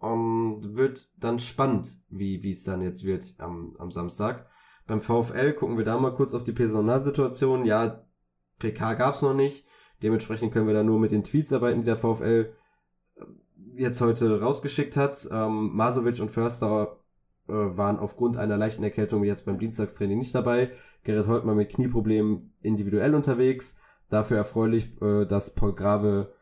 Ähm, 0.02 0.62
wird 0.64 1.12
dann 1.18 1.38
spannend, 1.40 2.02
wie 2.10 2.42
wie 2.42 2.52
es 2.52 2.64
dann 2.64 2.82
jetzt 2.82 3.06
wird 3.06 3.36
am, 3.38 3.76
am 3.78 3.92
Samstag. 3.92 4.48
Beim 4.88 5.00
VfL 5.00 5.54
gucken 5.54 5.78
wir 5.78 5.86
da 5.86 6.00
mal 6.00 6.16
kurz 6.16 6.34
auf 6.34 6.44
die 6.44 6.54
Personalsituation. 6.54 7.66
Ja, 7.66 8.04
PK 8.62 8.94
gab's 8.94 9.22
noch 9.22 9.34
nicht. 9.34 9.66
Dementsprechend 10.02 10.54
können 10.54 10.68
wir 10.68 10.74
da 10.74 10.84
nur 10.84 11.00
mit 11.00 11.12
den 11.12 11.24
Tweets 11.24 11.54
arbeiten, 11.54 11.82
die 11.82 11.86
der 11.86 11.98
VfL 11.98 12.54
äh, 13.16 13.24
jetzt 13.76 14.02
heute 14.02 14.42
rausgeschickt 14.42 14.98
hat. 14.98 15.28
Ähm, 15.32 15.76
Masovic 15.76 16.20
und 16.22 16.32
Förster 16.32 16.98
äh, 17.48 17.54
waren 17.54 18.00
aufgrund 18.00 18.38
einer 18.38 18.58
leichten 18.58 18.84
Erkältung 18.84 19.24
jetzt 19.24 19.46
beim 19.46 19.60
Dienstagstraining 19.60 20.18
nicht 20.18 20.34
dabei. 20.34 20.72
Gerrit 21.04 21.28
Holtmann 21.28 21.58
mit 21.58 21.70
Knieproblemen 21.70 22.54
individuell 22.62 23.16
unterwegs. 23.16 23.76
Dafür 24.10 24.38
erfreulich, 24.38 25.02
äh, 25.02 25.26
dass 25.26 25.56
Paul 25.56 25.74
Grave 25.74 26.34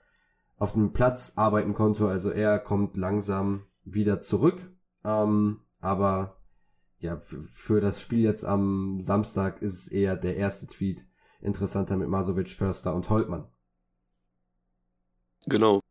auf 0.57 0.73
dem 0.73 0.91
Platz 0.91 1.33
arbeiten 1.35 1.73
konnte. 1.73 2.07
Also 2.07 2.29
er 2.29 2.59
kommt 2.59 2.97
langsam 2.97 3.65
wieder 3.83 4.19
zurück. 4.19 4.71
Ähm, 5.03 5.61
aber 5.79 6.37
ja, 6.99 7.21
für 7.21 7.79
das 7.79 8.01
Spiel 8.01 8.19
jetzt 8.19 8.43
am 8.43 8.99
Samstag 8.99 9.61
ist 9.61 9.83
es 9.83 9.87
eher 9.87 10.17
der 10.17 10.35
erste 10.35 10.67
Tweet 10.67 11.08
interessanter 11.41 11.97
mit 11.97 12.09
Masovic, 12.09 12.49
Förster 12.49 12.93
und 12.93 13.09
Holtmann. 13.09 13.47
Genau. 15.45 15.81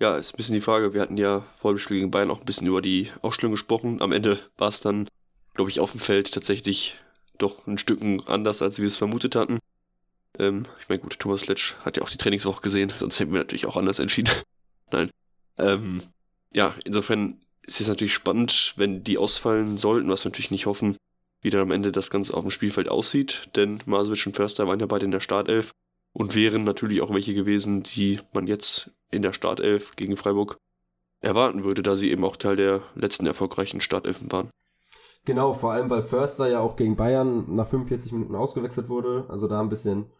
Ja, 0.00 0.16
ist 0.16 0.34
ein 0.34 0.36
bisschen 0.36 0.54
die 0.54 0.60
Frage. 0.60 0.94
Wir 0.94 1.00
hatten 1.00 1.16
ja 1.16 1.42
vor 1.60 1.72
dem 1.72 1.78
Spiel 1.78 1.98
gegen 1.98 2.10
Bayern 2.10 2.30
auch 2.30 2.40
ein 2.40 2.44
bisschen 2.44 2.66
über 2.66 2.82
die 2.82 3.10
Aufstellung 3.22 3.52
gesprochen. 3.52 4.02
Am 4.02 4.10
Ende 4.12 4.38
war 4.56 4.68
es 4.68 4.80
dann, 4.80 5.08
glaube 5.54 5.70
ich, 5.70 5.78
auf 5.78 5.92
dem 5.92 6.00
Feld 6.00 6.32
tatsächlich 6.32 6.98
doch 7.38 7.66
ein 7.66 7.78
Stück 7.78 8.00
anders, 8.26 8.62
als 8.62 8.78
wir 8.78 8.86
es 8.86 8.96
vermutet 8.96 9.36
hatten. 9.36 9.60
Ähm, 10.38 10.66
ich 10.80 10.88
meine, 10.88 11.00
gut, 11.00 11.18
Thomas 11.18 11.46
Letsch 11.46 11.74
hat 11.84 11.96
ja 11.96 12.02
auch 12.02 12.10
die 12.10 12.16
Trainingswoche 12.16 12.62
gesehen, 12.62 12.92
sonst 12.94 13.20
hätten 13.20 13.32
wir 13.32 13.40
natürlich 13.40 13.66
auch 13.66 13.76
anders 13.76 13.98
entschieden. 13.98 14.32
Nein. 14.90 15.10
Ähm, 15.58 16.02
ja, 16.52 16.74
insofern 16.84 17.38
ist 17.62 17.80
es 17.80 17.88
natürlich 17.88 18.14
spannend, 18.14 18.74
wenn 18.76 19.04
die 19.04 19.18
ausfallen 19.18 19.78
sollten, 19.78 20.08
was 20.08 20.24
wir 20.24 20.30
natürlich 20.30 20.50
nicht 20.50 20.66
hoffen, 20.66 20.96
wie 21.42 21.50
dann 21.50 21.60
am 21.60 21.70
Ende 21.70 21.92
das 21.92 22.10
Ganze 22.10 22.34
auf 22.34 22.42
dem 22.42 22.50
Spielfeld 22.50 22.88
aussieht, 22.88 23.50
denn 23.56 23.82
Masovic 23.84 24.26
und 24.26 24.36
Förster 24.36 24.66
waren 24.66 24.80
ja 24.80 24.86
beide 24.86 25.04
in 25.04 25.10
der 25.10 25.20
Startelf 25.20 25.72
und 26.12 26.34
wären 26.34 26.64
natürlich 26.64 27.02
auch 27.02 27.12
welche 27.12 27.34
gewesen, 27.34 27.82
die 27.82 28.20
man 28.32 28.46
jetzt 28.46 28.90
in 29.10 29.22
der 29.22 29.32
Startelf 29.32 29.96
gegen 29.96 30.16
Freiburg 30.16 30.56
erwarten 31.20 31.64
würde, 31.64 31.82
da 31.82 31.96
sie 31.96 32.10
eben 32.10 32.24
auch 32.24 32.36
Teil 32.36 32.56
der 32.56 32.80
letzten 32.94 33.26
erfolgreichen 33.26 33.80
Startelfen 33.80 34.30
waren. 34.32 34.50
Genau, 35.24 35.52
vor 35.52 35.72
allem 35.72 35.88
weil 35.88 36.02
Förster 36.02 36.48
ja 36.48 36.60
auch 36.60 36.74
gegen 36.74 36.96
Bayern 36.96 37.54
nach 37.54 37.68
45 37.68 38.12
Minuten 38.12 38.34
ausgewechselt 38.34 38.88
wurde, 38.88 39.26
also 39.28 39.46
da 39.46 39.60
ein 39.60 39.68
bisschen 39.68 40.10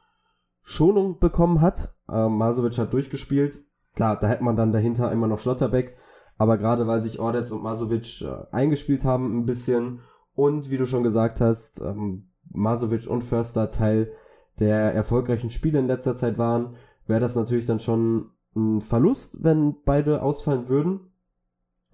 Schonung 0.62 1.18
bekommen 1.18 1.60
hat. 1.60 1.92
Ähm, 2.08 2.38
Masovic 2.38 2.78
hat 2.78 2.92
durchgespielt. 2.92 3.64
Klar, 3.96 4.18
da 4.20 4.28
hätte 4.28 4.44
man 4.44 4.56
dann 4.56 4.72
dahinter 4.72 5.10
immer 5.10 5.26
noch 5.26 5.40
Schlotterbeck, 5.40 5.96
aber 6.38 6.56
gerade 6.56 6.86
weil 6.86 7.00
sich 7.00 7.18
Ordetz 7.18 7.50
und 7.50 7.62
Masovic 7.62 8.22
äh, 8.22 8.46
eingespielt 8.52 9.04
haben 9.04 9.38
ein 9.38 9.44
bisschen 9.44 10.00
und 10.34 10.70
wie 10.70 10.78
du 10.78 10.86
schon 10.86 11.02
gesagt 11.02 11.40
hast, 11.40 11.80
ähm, 11.80 12.28
Masovic 12.50 13.06
und 13.08 13.22
Förster 13.22 13.70
Teil 13.70 14.12
der 14.58 14.94
erfolgreichen 14.94 15.50
Spiele 15.50 15.78
in 15.78 15.86
letzter 15.86 16.16
Zeit 16.16 16.38
waren, 16.38 16.74
wäre 17.06 17.20
das 17.20 17.36
natürlich 17.36 17.66
dann 17.66 17.80
schon 17.80 18.30
ein 18.54 18.80
Verlust, 18.80 19.42
wenn 19.42 19.76
beide 19.84 20.22
ausfallen 20.22 20.68
würden. 20.68 21.12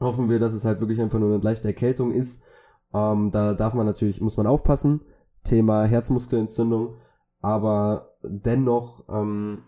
Hoffen 0.00 0.28
wir, 0.28 0.38
dass 0.38 0.54
es 0.54 0.64
halt 0.64 0.80
wirklich 0.80 1.00
einfach 1.00 1.18
nur 1.18 1.32
eine 1.32 1.42
leichte 1.42 1.68
Erkältung 1.68 2.12
ist. 2.12 2.42
Ähm, 2.92 3.30
da 3.30 3.54
darf 3.54 3.74
man 3.74 3.86
natürlich, 3.86 4.20
muss 4.20 4.36
man 4.36 4.46
aufpassen. 4.46 5.02
Thema 5.44 5.84
Herzmuskelentzündung. 5.84 6.96
Aber 7.40 8.14
dennoch, 8.22 9.04
ähm, 9.08 9.62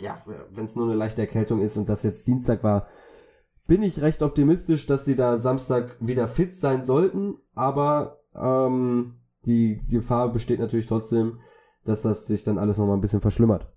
ja, 0.00 0.22
wenn 0.50 0.64
es 0.64 0.76
nur 0.76 0.86
eine 0.86 0.96
leichte 0.96 1.20
Erkältung 1.20 1.60
ist 1.60 1.76
und 1.76 1.88
das 1.88 2.02
jetzt 2.02 2.26
Dienstag 2.26 2.64
war, 2.64 2.88
bin 3.68 3.82
ich 3.82 4.00
recht 4.00 4.22
optimistisch, 4.22 4.86
dass 4.86 5.04
sie 5.04 5.14
da 5.14 5.36
Samstag 5.36 5.96
wieder 6.00 6.26
fit 6.26 6.54
sein 6.54 6.82
sollten. 6.82 7.36
Aber 7.54 8.24
ähm, 8.34 9.20
die 9.44 9.80
Gefahr 9.86 10.32
besteht 10.32 10.58
natürlich 10.58 10.86
trotzdem, 10.86 11.40
dass 11.84 12.02
das 12.02 12.26
sich 12.26 12.42
dann 12.42 12.58
alles 12.58 12.78
nochmal 12.78 12.96
ein 12.96 13.02
bisschen 13.02 13.20
verschlimmert. 13.20 13.70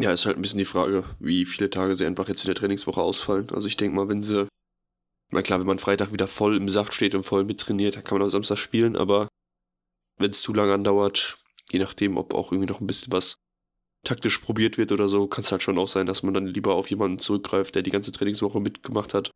Ja, 0.00 0.12
ist 0.12 0.26
halt 0.26 0.36
ein 0.36 0.42
bisschen 0.42 0.58
die 0.58 0.64
Frage, 0.64 1.04
wie 1.20 1.46
viele 1.46 1.70
Tage 1.70 1.94
sie 1.94 2.04
einfach 2.06 2.28
jetzt 2.28 2.42
in 2.42 2.48
der 2.48 2.56
Trainingswoche 2.56 3.00
ausfallen. 3.00 3.50
Also 3.50 3.68
ich 3.68 3.76
denke 3.76 3.94
mal, 3.94 4.08
wenn 4.08 4.22
sie, 4.22 4.48
na 5.30 5.42
klar, 5.42 5.60
wenn 5.60 5.66
man 5.66 5.78
Freitag 5.78 6.12
wieder 6.12 6.26
voll 6.26 6.56
im 6.56 6.68
Saft 6.68 6.92
steht 6.92 7.14
und 7.14 7.24
voll 7.24 7.44
mittrainiert, 7.44 7.96
dann 7.96 8.04
kann 8.04 8.18
man 8.18 8.26
auch 8.26 8.30
Samstag 8.32 8.56
spielen, 8.56 8.96
aber 8.96 9.28
wenn 10.18 10.30
es 10.30 10.42
zu 10.42 10.54
lange 10.54 10.72
andauert, 10.72 11.36
je 11.70 11.78
nachdem, 11.78 12.16
ob 12.16 12.34
auch 12.34 12.50
irgendwie 12.50 12.70
noch 12.70 12.80
ein 12.80 12.86
bisschen 12.86 13.12
was 13.12 13.36
taktisch 14.04 14.38
probiert 14.38 14.78
wird 14.78 14.92
oder 14.92 15.08
so, 15.08 15.26
kann 15.26 15.44
es 15.44 15.52
halt 15.52 15.62
schon 15.62 15.78
auch 15.78 15.88
sein, 15.88 16.06
dass 16.06 16.22
man 16.22 16.34
dann 16.34 16.46
lieber 16.46 16.74
auf 16.74 16.90
jemanden 16.90 17.18
zurückgreift, 17.18 17.74
der 17.74 17.82
die 17.82 17.90
ganze 17.90 18.12
Trainingswoche 18.12 18.60
mitgemacht 18.60 19.14
hat. 19.14 19.30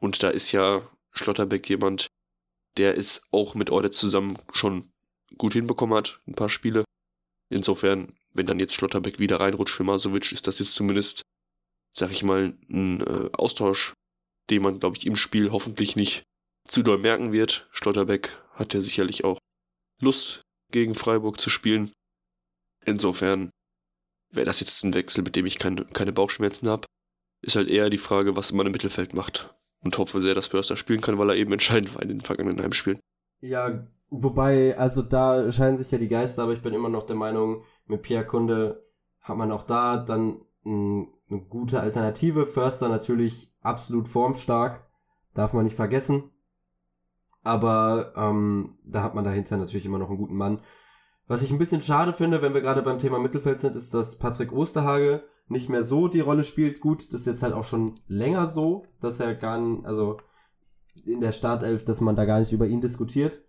Und 0.00 0.22
da 0.22 0.28
ist 0.28 0.52
ja 0.52 0.82
Schlotterbeck 1.12 1.68
jemand, 1.68 2.08
der 2.76 2.98
es 2.98 3.26
auch 3.30 3.54
mit 3.54 3.70
Ordet 3.70 3.94
zusammen 3.94 4.38
schon 4.52 4.90
gut 5.38 5.54
hinbekommen 5.54 5.96
hat, 5.96 6.20
ein 6.26 6.34
paar 6.34 6.50
Spiele. 6.50 6.84
Insofern, 7.48 8.14
wenn 8.32 8.46
dann 8.46 8.58
jetzt 8.58 8.74
Schlotterbeck 8.74 9.18
wieder 9.18 9.40
reinrutscht 9.40 9.74
für 9.74 9.84
Masovic, 9.84 10.32
ist 10.32 10.46
das 10.46 10.58
jetzt 10.58 10.74
zumindest, 10.74 11.22
sag 11.96 12.10
ich 12.10 12.22
mal, 12.22 12.56
ein 12.68 13.00
äh, 13.00 13.30
Austausch, 13.32 13.94
den 14.50 14.62
man, 14.62 14.80
glaube 14.80 14.96
ich, 14.96 15.06
im 15.06 15.16
Spiel 15.16 15.50
hoffentlich 15.50 15.96
nicht 15.96 16.24
zu 16.66 16.82
doll 16.82 16.98
merken 16.98 17.32
wird. 17.32 17.68
Schlotterbeck 17.72 18.30
hat 18.52 18.74
ja 18.74 18.80
sicherlich 18.80 19.24
auch 19.24 19.38
Lust, 20.00 20.42
gegen 20.70 20.94
Freiburg 20.94 21.40
zu 21.40 21.50
spielen. 21.50 21.92
Insofern 22.84 23.50
wäre 24.34 24.46
das 24.46 24.60
jetzt 24.60 24.82
ein 24.84 24.94
Wechsel, 24.94 25.22
mit 25.22 25.36
dem 25.36 25.46
ich 25.46 25.58
keine, 25.58 25.84
keine 25.84 26.12
Bauchschmerzen 26.12 26.68
habe. 26.68 26.86
Ist 27.42 27.56
halt 27.56 27.68
eher 27.68 27.90
die 27.90 27.98
Frage, 27.98 28.36
was 28.36 28.52
man 28.52 28.66
im 28.66 28.72
Mittelfeld 28.72 29.14
macht. 29.14 29.54
Und 29.80 29.98
hoffe 29.98 30.20
sehr, 30.20 30.34
dass 30.34 30.46
Förster 30.46 30.76
spielen 30.76 31.02
kann, 31.02 31.18
weil 31.18 31.30
er 31.30 31.36
eben 31.36 31.52
entscheidend 31.52 31.94
war 31.94 32.02
in 32.02 32.08
den 32.08 32.20
vergangenen 32.22 32.62
Heimspielen. 32.62 33.00
Ja, 33.40 33.86
wobei, 34.08 34.76
also 34.78 35.02
da 35.02 35.52
scheinen 35.52 35.76
sich 35.76 35.90
ja 35.90 35.98
die 35.98 36.08
Geister, 36.08 36.44
aber 36.44 36.54
ich 36.54 36.62
bin 36.62 36.72
immer 36.72 36.88
noch 36.88 37.02
der 37.02 37.16
Meinung, 37.16 37.64
mit 37.86 38.02
Pierre 38.02 38.26
Kunde 38.26 38.82
hat 39.20 39.36
man 39.36 39.52
auch 39.52 39.64
da 39.64 39.98
dann 39.98 40.40
eine 40.64 41.06
gute 41.48 41.80
Alternative. 41.80 42.46
Förster 42.46 42.88
natürlich 42.88 43.52
absolut 43.60 44.08
formstark, 44.08 44.86
darf 45.34 45.52
man 45.52 45.64
nicht 45.64 45.76
vergessen. 45.76 46.30
Aber 47.42 48.14
ähm, 48.16 48.78
da 48.84 49.02
hat 49.02 49.14
man 49.14 49.24
dahinter 49.24 49.58
natürlich 49.58 49.84
immer 49.84 49.98
noch 49.98 50.08
einen 50.08 50.18
guten 50.18 50.36
Mann. 50.36 50.60
Was 51.26 51.42
ich 51.42 51.50
ein 51.50 51.58
bisschen 51.58 51.80
schade 51.80 52.12
finde, 52.12 52.42
wenn 52.42 52.54
wir 52.54 52.60
gerade 52.60 52.82
beim 52.82 52.98
Thema 52.98 53.18
Mittelfeld 53.18 53.58
sind, 53.58 53.76
ist, 53.76 53.94
dass 53.94 54.18
Patrick 54.18 54.52
Osterhage 54.52 55.22
nicht 55.48 55.68
mehr 55.68 55.82
so 55.82 56.08
die 56.08 56.20
Rolle 56.20 56.42
spielt. 56.42 56.80
Gut, 56.80 57.12
das 57.12 57.22
ist 57.22 57.26
jetzt 57.26 57.42
halt 57.42 57.54
auch 57.54 57.64
schon 57.64 57.94
länger 58.08 58.46
so, 58.46 58.84
dass 59.00 59.20
er 59.20 59.34
gar 59.34 59.58
nicht, 59.58 59.86
also 59.86 60.18
in 61.04 61.20
der 61.20 61.32
Startelf, 61.32 61.84
dass 61.84 62.00
man 62.00 62.16
da 62.16 62.24
gar 62.24 62.40
nicht 62.40 62.52
über 62.52 62.66
ihn 62.66 62.80
diskutiert. 62.80 63.40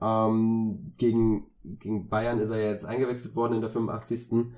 Ähm, 0.00 0.92
gegen, 0.98 1.46
gegen 1.62 2.08
Bayern 2.08 2.40
ist 2.40 2.50
er 2.50 2.58
ja 2.58 2.68
jetzt 2.68 2.84
eingewechselt 2.84 3.36
worden 3.36 3.54
in 3.54 3.60
der 3.60 3.70
85. 3.70 4.52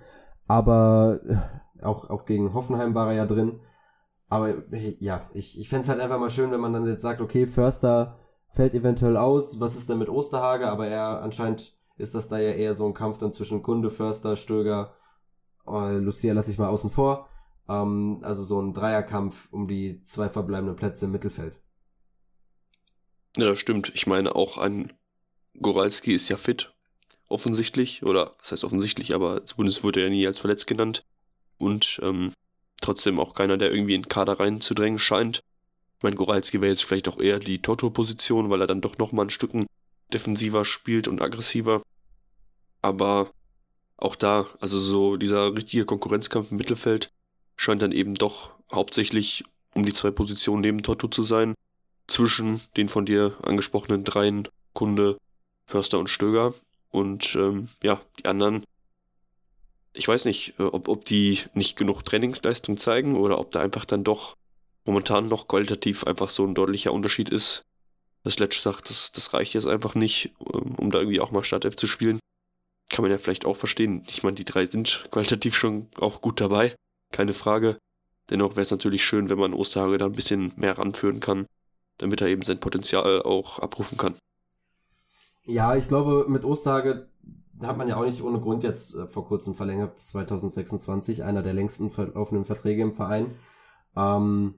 Aber 0.49 1.21
äh, 1.27 1.85
auch, 1.85 2.09
auch 2.11 2.25
gegen 2.25 2.55
Hoffenheim 2.55 2.95
war 2.95 3.09
er 3.09 3.15
ja 3.15 3.27
drin. 3.27 3.61
Aber 4.29 4.55
ja, 4.71 5.29
ich, 5.35 5.61
ich 5.61 5.69
fände 5.69 5.83
es 5.83 5.89
halt 5.91 6.01
einfach 6.01 6.19
mal 6.19 6.31
schön, 6.31 6.53
wenn 6.53 6.61
man 6.61 6.73
dann 6.73 6.87
jetzt 6.87 7.03
sagt, 7.03 7.21
okay, 7.21 7.47
Förster 7.47 8.19
fällt 8.49 8.75
eventuell 8.75 9.19
aus, 9.19 9.61
was 9.61 9.77
ist 9.77 9.91
denn 9.91 9.99
mit 9.99 10.09
Osterhage? 10.09 10.69
Aber 10.69 10.87
er 10.87 11.21
anscheinend 11.23 11.77
ist 11.97 12.15
das 12.15 12.29
da 12.29 12.39
ja 12.39 12.53
eher 12.53 12.75
so 12.75 12.87
ein 12.87 12.95
Kampf 12.95 13.19
dann 13.19 13.33
zwischen 13.33 13.63
Kunde, 13.63 13.91
Förster, 13.91 14.37
Stöger, 14.37 14.95
äh, 15.67 15.97
Lucia 15.97 16.33
lasse 16.33 16.51
ich 16.51 16.59
mal 16.59 16.69
außen 16.69 16.91
vor. 16.91 17.29
Ähm, 17.69 18.21
also 18.23 18.43
so 18.43 18.61
ein 18.61 18.73
Dreierkampf 18.73 19.49
um 19.53 19.69
die 19.69 20.03
zwei 20.05 20.29
verbleibenden 20.29 20.77
Plätze 20.77 21.07
im 21.07 21.13
Mittelfeld. 21.13 21.61
Ja, 23.37 23.47
das 23.47 23.59
stimmt. 23.59 23.93
Ich 23.95 24.07
meine, 24.07 24.35
auch 24.35 24.59
ein 24.59 24.93
Goralski 25.61 26.15
ist 26.15 26.29
ja 26.29 26.37
fit, 26.37 26.75
offensichtlich. 27.29 28.03
Oder 28.03 28.33
was 28.39 28.53
heißt 28.53 28.65
offensichtlich, 28.65 29.15
aber 29.15 29.45
zumindest 29.45 29.85
wurde 29.85 30.03
er 30.03 30.11
nie 30.11 30.27
als 30.27 30.39
verletzt 30.39 30.67
genannt. 30.67 31.05
Und 31.59 32.01
ähm, 32.03 32.33
trotzdem 32.81 33.21
auch 33.21 33.35
keiner, 33.35 33.57
der 33.57 33.73
irgendwie 33.73 33.95
in 33.95 34.03
den 34.03 34.09
Kader 34.09 34.41
reinzudrängen 34.41 34.99
scheint. 34.99 35.41
Ich 35.99 36.03
meine, 36.03 36.17
Goralski 36.17 36.61
wäre 36.61 36.73
jetzt 36.73 36.85
vielleicht 36.85 37.09
auch 37.09 37.21
eher 37.21 37.39
die 37.39 37.63
Toto-Position, 37.63 38.51
weil 38.51 38.61
er 38.61 38.67
dann 38.67 38.81
doch 38.81 38.99
nochmal 38.99 39.27
ein 39.27 39.31
Stücken 39.31 39.67
defensiver 40.14 40.64
spielt 40.64 41.09
und 41.09 41.20
aggressiver. 41.20 41.83
Aber 42.81 43.31
auch 43.96 44.16
da, 44.16 44.46
also 44.61 44.79
so 44.79 45.16
dieser 45.16 45.55
richtige 45.55 45.85
Konkurrenzkampf 45.85 46.51
im 46.51 46.59
Mittelfeld 46.59 47.09
scheint 47.57 47.83
dann 47.83 47.92
eben 47.92 48.14
doch 48.14 48.53
hauptsächlich 48.72 49.44
um 49.75 49.85
die 49.87 49.92
zwei 49.92 50.11
Positionen 50.11 50.62
neben 50.62 50.83
Toto 50.83 51.09
zu 51.09 51.22
sein. 51.22 51.55
Zwischen 52.09 52.61
den 52.77 52.88
von 52.88 53.07
dir 53.07 53.37
angesprochenen 53.42 54.05
dreien, 54.05 54.48
Kunde, 54.75 55.18
Förster 55.66 55.98
und 55.98 56.11
Stöger. 56.11 56.53
Und 56.90 57.37
ähm, 57.37 57.68
ja, 57.83 58.01
die 58.18 58.27
anderen, 58.27 58.64
ich 59.94 60.09
weiß 60.09 60.25
nicht, 60.25 60.55
äh, 60.59 60.64
ob, 60.64 60.88
ob 60.88 61.05
die 61.05 61.38
nicht 61.55 61.77
genug 61.77 62.05
Trainingsleistung 62.05 62.77
zeigen 62.77 63.16
oder 63.16 63.38
ob 63.38 63.53
da 63.53 63.61
einfach 63.61 63.85
dann 63.85 64.05
doch 64.05 64.37
momentan 64.85 65.29
noch 65.29 65.46
qualitativ 65.46 66.05
einfach 66.05 66.29
so 66.29 66.44
ein 66.44 66.55
deutlicher 66.55 66.92
Unterschied 66.92 67.31
ist 67.31 67.64
dass 68.25 68.39
Letsch 68.39 68.61
sagt, 68.61 68.89
das, 68.89 69.13
das 69.13 69.33
reicht 69.33 69.55
jetzt 69.55 69.67
einfach 69.67 69.95
nicht, 69.95 70.35
ähm, 70.41 70.75
um 70.77 70.91
da 70.91 70.99
irgendwie 70.99 71.21
auch 71.21 71.31
mal 71.31 71.45
Startelf 71.45 71.77
zu 71.77 71.87
spielen. 71.87 72.21
Kann 72.91 73.03
man 73.03 73.11
ja 73.11 73.19
vielleicht 73.19 73.47
auch 73.47 73.57
verstehen. 73.57 74.03
Ich 74.07 74.23
meine, 74.23 74.35
die 74.35 74.45
drei 74.45 74.67
sind 74.67 75.05
qualitativ 75.11 75.57
schon 75.57 75.89
auch 75.99 76.21
gut 76.21 76.41
dabei, 76.41 76.75
keine 77.11 77.33
Frage. 77.33 77.79
Dennoch 78.31 78.53
wäre 78.53 78.63
es 78.63 78.71
natürlich 78.71 79.05
schön, 79.05 79.29
wenn 79.29 79.39
man 79.39 79.55
Osterhage 79.55 79.99
da 79.99 80.07
ein 80.07 80.13
bisschen 80.13 80.53
mehr 80.57 80.79
ranführen 80.79 81.21
kann, 81.21 81.47
damit 81.99 82.21
er 82.21 82.29
eben 82.29 82.43
sein 82.43 82.61
Potenzial 82.61 83.23
auch 83.23 83.59
abrufen 83.59 83.99
kann. 83.99 84.17
Ja, 85.45 85.75
ich 85.75 85.89
glaube, 85.89 86.27
mit 86.29 86.45
Osterhage 86.45 87.09
hat 87.61 87.77
man 87.77 87.89
ja 87.89 87.97
auch 87.97 88.05
nicht 88.05 88.23
ohne 88.23 88.41
Grund 88.41 88.63
jetzt 88.63 88.95
äh, 88.95 89.07
vor 89.07 89.27
kurzem 89.27 89.55
verlängert 89.55 89.95
bis 89.95 90.09
2026, 90.09 91.23
einer 91.23 91.43
der 91.43 91.53
längsten 91.53 91.91
verlaufenden 91.91 92.45
Verträge 92.45 92.83
im 92.83 92.93
Verein. 92.93 93.35
Ähm, 93.97 94.55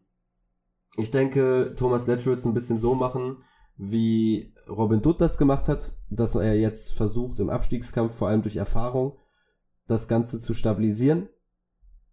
ich 0.96 1.10
denke, 1.10 1.74
Thomas 1.76 2.06
Letsch 2.06 2.26
wird 2.26 2.38
es 2.38 2.46
ein 2.46 2.54
bisschen 2.54 2.78
so 2.78 2.94
machen, 2.94 3.42
wie 3.76 4.52
Robin 4.68 5.02
Dutt 5.02 5.20
das 5.20 5.38
gemacht 5.38 5.68
hat, 5.68 5.96
dass 6.10 6.34
er 6.36 6.54
jetzt 6.54 6.94
versucht, 6.94 7.40
im 7.40 7.50
Abstiegskampf, 7.50 8.14
vor 8.14 8.28
allem 8.28 8.42
durch 8.42 8.56
Erfahrung, 8.56 9.18
das 9.86 10.08
Ganze 10.08 10.38
zu 10.38 10.54
stabilisieren. 10.54 11.28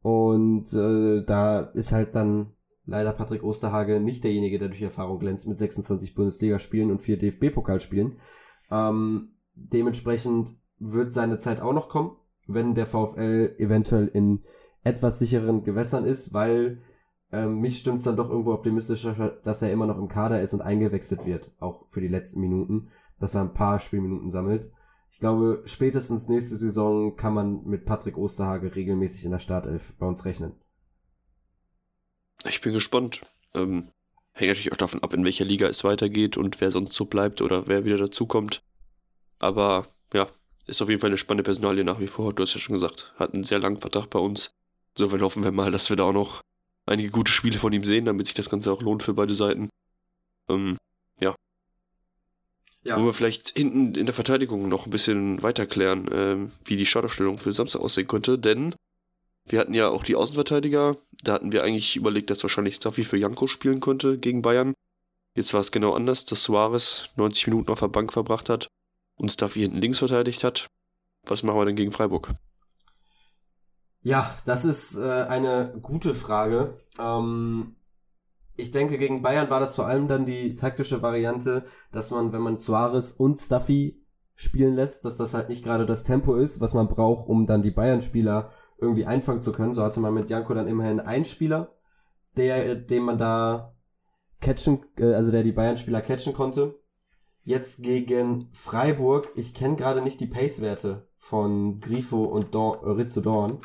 Und 0.01 0.73
äh, 0.73 1.23
da 1.23 1.59
ist 1.59 1.91
halt 1.91 2.15
dann 2.15 2.53
leider 2.85 3.13
Patrick 3.13 3.43
Osterhage 3.43 3.99
nicht 3.99 4.23
derjenige, 4.23 4.57
der 4.57 4.69
durch 4.69 4.81
Erfahrung 4.81 5.19
glänzt 5.19 5.47
mit 5.47 5.57
26 5.57 6.15
Bundesligaspielen 6.15 6.91
und 6.91 7.01
vier 7.01 7.17
DFB-Pokalspielen. 7.17 8.17
Ähm, 8.71 9.35
dementsprechend 9.53 10.55
wird 10.79 11.13
seine 11.13 11.37
Zeit 11.37 11.61
auch 11.61 11.73
noch 11.73 11.89
kommen, 11.89 12.17
wenn 12.47 12.73
der 12.73 12.87
VfL 12.87 13.55
eventuell 13.59 14.07
in 14.07 14.43
etwas 14.83 15.19
sicheren 15.19 15.63
Gewässern 15.63 16.05
ist, 16.05 16.33
weil 16.33 16.79
ähm, 17.31 17.59
mich 17.59 17.79
stimmt's 17.79 18.05
dann 18.05 18.17
doch 18.17 18.29
irgendwo 18.29 18.53
optimistischer, 18.53 19.39
dass 19.43 19.61
er 19.61 19.71
immer 19.71 19.85
noch 19.85 19.97
im 19.97 20.07
Kader 20.07 20.41
ist 20.41 20.53
und 20.53 20.61
eingewechselt 20.61 21.25
wird, 21.25 21.51
auch 21.59 21.85
für 21.89 22.01
die 22.01 22.07
letzten 22.07 22.41
Minuten, 22.41 22.89
dass 23.19 23.35
er 23.35 23.41
ein 23.41 23.53
paar 23.53 23.79
Spielminuten 23.79 24.29
sammelt. 24.29 24.71
Ich 25.11 25.19
glaube, 25.19 25.61
spätestens 25.65 26.29
nächste 26.29 26.55
Saison 26.55 27.15
kann 27.15 27.33
man 27.33 27.63
mit 27.65 27.85
Patrick 27.85 28.17
Osterhage 28.17 28.75
regelmäßig 28.75 29.25
in 29.25 29.31
der 29.31 29.39
Startelf 29.39 29.93
bei 29.99 30.05
uns 30.05 30.25
rechnen. 30.25 30.53
Ich 32.45 32.61
bin 32.61 32.73
gespannt. 32.73 33.21
Ähm, 33.53 33.89
hängt 34.31 34.49
natürlich 34.49 34.71
auch 34.71 34.77
davon 34.77 35.03
ab, 35.03 35.13
in 35.13 35.25
welcher 35.25 35.45
Liga 35.45 35.67
es 35.67 35.83
weitergeht 35.83 36.37
und 36.37 36.59
wer 36.61 36.71
sonst 36.71 36.93
so 36.93 37.05
bleibt 37.05 37.41
oder 37.41 37.67
wer 37.67 37.85
wieder 37.85 37.97
dazukommt. 37.97 38.63
Aber 39.39 39.85
ja, 40.13 40.27
ist 40.67 40.81
auf 40.81 40.89
jeden 40.89 41.01
Fall 41.01 41.09
eine 41.09 41.17
spannende 41.17 41.43
Personalie 41.43 41.83
nach 41.83 41.99
wie 41.99 42.07
vor. 42.07 42.33
Du 42.33 42.43
hast 42.43 42.53
ja 42.53 42.59
schon 42.59 42.73
gesagt, 42.73 43.13
hat 43.17 43.33
einen 43.33 43.43
sehr 43.43 43.59
langen 43.59 43.79
Vertrag 43.79 44.09
bei 44.09 44.19
uns. 44.19 44.55
Insofern 44.95 45.21
hoffen 45.21 45.43
wir 45.43 45.51
mal, 45.51 45.71
dass 45.71 45.89
wir 45.89 45.97
da 45.97 46.03
auch 46.05 46.13
noch 46.13 46.41
einige 46.85 47.09
gute 47.09 47.31
Spiele 47.31 47.59
von 47.59 47.73
ihm 47.73 47.85
sehen, 47.85 48.05
damit 48.05 48.27
sich 48.27 48.35
das 48.35 48.49
Ganze 48.49 48.71
auch 48.71 48.81
lohnt 48.81 49.03
für 49.03 49.13
beide 49.13 49.35
Seiten. 49.35 49.69
Ähm, 50.49 50.77
ja. 51.19 51.35
ja. 52.83 52.95
Wollen 52.95 53.05
wir 53.05 53.13
vielleicht 53.13 53.49
hinten 53.49 53.95
in 53.95 54.05
der 54.05 54.15
Verteidigung 54.15 54.69
noch 54.69 54.85
ein 54.85 54.91
bisschen 54.91 55.41
weiter 55.43 55.65
klären, 55.65 56.09
ähm, 56.11 56.51
wie 56.65 56.77
die 56.77 56.85
Startaufstellung 56.85 57.37
für 57.37 57.53
Samstag 57.53 57.81
aussehen 57.81 58.07
könnte, 58.07 58.37
denn 58.37 58.75
wir 59.45 59.59
hatten 59.59 59.73
ja 59.73 59.89
auch 59.89 60.03
die 60.03 60.15
Außenverteidiger. 60.15 60.95
Da 61.23 61.33
hatten 61.33 61.51
wir 61.51 61.63
eigentlich 61.63 61.95
überlegt, 61.95 62.29
dass 62.29 62.43
wahrscheinlich 62.43 62.75
Staffy 62.75 63.03
für 63.03 63.17
Janko 63.17 63.47
spielen 63.47 63.79
konnte 63.79 64.17
gegen 64.17 64.41
Bayern. 64.41 64.73
Jetzt 65.35 65.53
war 65.53 65.61
es 65.61 65.71
genau 65.71 65.93
anders, 65.93 66.25
dass 66.25 66.43
Suarez 66.43 67.13
90 67.15 67.47
Minuten 67.47 67.71
auf 67.71 67.79
der 67.79 67.87
Bank 67.87 68.13
verbracht 68.13 68.49
hat 68.49 68.67
und 69.15 69.31
Staffy 69.31 69.61
hinten 69.61 69.77
links 69.77 69.99
verteidigt 69.99 70.43
hat. 70.43 70.67
Was 71.23 71.43
machen 71.43 71.59
wir 71.59 71.65
denn 71.65 71.75
gegen 71.75 71.91
Freiburg? 71.91 72.29
Ja, 74.01 74.35
das 74.45 74.65
ist 74.65 74.97
äh, 74.97 75.23
eine 75.23 75.77
gute 75.81 76.13
Frage. 76.13 76.79
Ähm, 76.99 77.75
ich 78.57 78.71
denke, 78.71 78.97
gegen 78.97 79.21
Bayern 79.21 79.49
war 79.49 79.59
das 79.59 79.75
vor 79.75 79.85
allem 79.85 80.07
dann 80.07 80.25
die 80.25 80.55
taktische 80.55 81.01
Variante, 81.01 81.65
dass 81.91 82.11
man, 82.11 82.33
wenn 82.33 82.41
man 82.41 82.59
Suarez 82.59 83.11
und 83.11 83.37
Staffy 83.37 84.03
spielen 84.33 84.75
lässt, 84.75 85.05
dass 85.05 85.17
das 85.17 85.33
halt 85.33 85.49
nicht 85.49 85.63
gerade 85.63 85.85
das 85.85 86.03
Tempo 86.03 86.35
ist, 86.35 86.61
was 86.61 86.73
man 86.73 86.87
braucht, 86.87 87.27
um 87.27 87.45
dann 87.45 87.61
die 87.61 87.71
Bayern-Spieler 87.71 88.51
irgendwie 88.79 89.05
einfangen 89.05 89.41
zu 89.41 89.51
können. 89.51 89.75
So 89.75 89.83
hatte 89.83 89.99
man 89.99 90.13
mit 90.13 90.29
Janko 90.29 90.53
dann 90.55 90.67
immerhin 90.67 90.99
einen 90.99 91.25
Spieler, 91.25 91.75
der, 92.37 92.75
den 92.75 93.03
man 93.03 93.19
da 93.19 93.75
catchen, 94.39 94.83
äh, 94.97 95.13
also 95.13 95.29
der 95.31 95.43
die 95.43 95.51
Bayern-Spieler 95.51 96.01
catchen 96.01 96.33
konnte. 96.33 96.79
Jetzt 97.43 97.83
gegen 97.83 98.49
Freiburg. 98.53 99.31
Ich 99.35 99.53
kenne 99.53 99.75
gerade 99.75 100.01
nicht 100.01 100.19
die 100.19 100.27
Pace-Werte 100.27 101.07
von 101.17 101.79
Grifo 101.79 102.23
und 102.23 102.55
Dorn, 102.55 102.79
äh, 102.83 102.91
Rizzo 102.91 103.21
Dorn. 103.21 103.61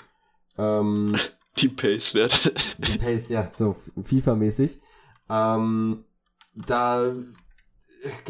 Ähm, 0.58 1.16
die 1.58 1.68
Pace-Werte. 1.68 2.52
Die 2.78 2.98
Pace, 2.98 3.28
ja, 3.30 3.46
so 3.46 3.76
FIFA-mäßig. 3.96 4.80
Ähm, 5.28 6.04
da, 6.54 7.12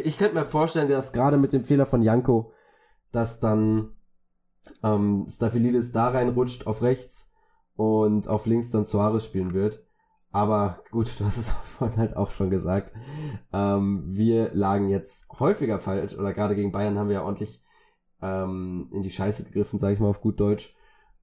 ich 0.03 0.19
könnte 0.19 0.35
mir 0.35 0.45
vorstellen, 0.45 0.89
dass 0.89 1.12
gerade 1.12 1.37
mit 1.37 1.53
dem 1.53 1.65
Fehler 1.65 1.87
von 1.87 2.03
Janko, 2.03 2.53
dass 3.12 3.41
dann 3.41 3.97
ähm, 4.83 5.27
Staphylidis 5.29 5.93
da 5.93 6.09
reinrutscht 6.09 6.67
auf 6.67 6.83
rechts 6.83 7.33
und 7.77 8.29
auf 8.29 8.47
links 8.47 8.71
dann 8.71 8.85
Suarez 8.85 9.25
spielen 9.25 9.53
wird. 9.53 9.85
Aber 10.33 10.83
gut, 10.91 11.09
du 11.19 11.25
hast 11.25 11.37
es 11.37 11.51
vorhin 11.51 11.99
halt 11.99 12.17
auch 12.17 12.31
schon 12.31 12.51
gesagt. 12.51 12.93
Ähm, 13.53 14.05
wir 14.07 14.51
lagen 14.53 14.89
jetzt 14.89 15.29
häufiger 15.39 15.79
falsch, 15.79 16.17
oder 16.17 16.33
gerade 16.33 16.55
gegen 16.55 16.73
Bayern 16.73 16.99
haben 16.99 17.09
wir 17.09 17.17
ja 17.17 17.25
ordentlich 17.25 17.62
ähm, 18.21 18.89
in 18.93 19.03
die 19.03 19.11
Scheiße 19.11 19.45
gegriffen, 19.45 19.79
sage 19.79 19.95
ich 19.95 20.01
mal 20.01 20.09
auf 20.09 20.21
gut 20.21 20.41
Deutsch. 20.41 20.75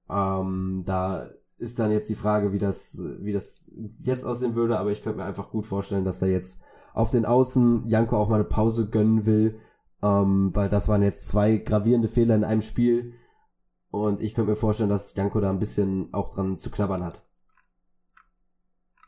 Ähm, 0.08 0.82
da 0.86 1.30
ist 1.58 1.78
dann 1.78 1.92
jetzt 1.92 2.10
die 2.10 2.14
Frage, 2.14 2.52
wie 2.52 2.58
das, 2.58 3.02
wie 3.20 3.32
das 3.32 3.72
jetzt 4.02 4.24
aussehen 4.24 4.54
würde, 4.54 4.78
aber 4.78 4.90
ich 4.90 5.02
könnte 5.02 5.18
mir 5.18 5.24
einfach 5.24 5.50
gut 5.50 5.66
vorstellen, 5.66 6.04
dass 6.04 6.18
da 6.18 6.26
jetzt 6.26 6.62
auf 6.92 7.10
den 7.10 7.24
Außen 7.24 7.86
Janko 7.86 8.16
auch 8.16 8.28
mal 8.28 8.36
eine 8.36 8.44
Pause 8.44 8.88
gönnen 8.88 9.26
will, 9.26 9.60
ähm, 10.02 10.50
weil 10.54 10.68
das 10.68 10.88
waren 10.88 11.02
jetzt 11.02 11.28
zwei 11.28 11.56
gravierende 11.56 12.08
Fehler 12.08 12.34
in 12.34 12.44
einem 12.44 12.62
Spiel 12.62 13.14
und 13.90 14.20
ich 14.20 14.34
könnte 14.34 14.50
mir 14.50 14.56
vorstellen, 14.56 14.90
dass 14.90 15.14
Janko 15.14 15.40
da 15.40 15.50
ein 15.50 15.58
bisschen 15.58 16.12
auch 16.12 16.28
dran 16.34 16.58
zu 16.58 16.70
knabbern 16.70 17.04
hat. 17.04 17.22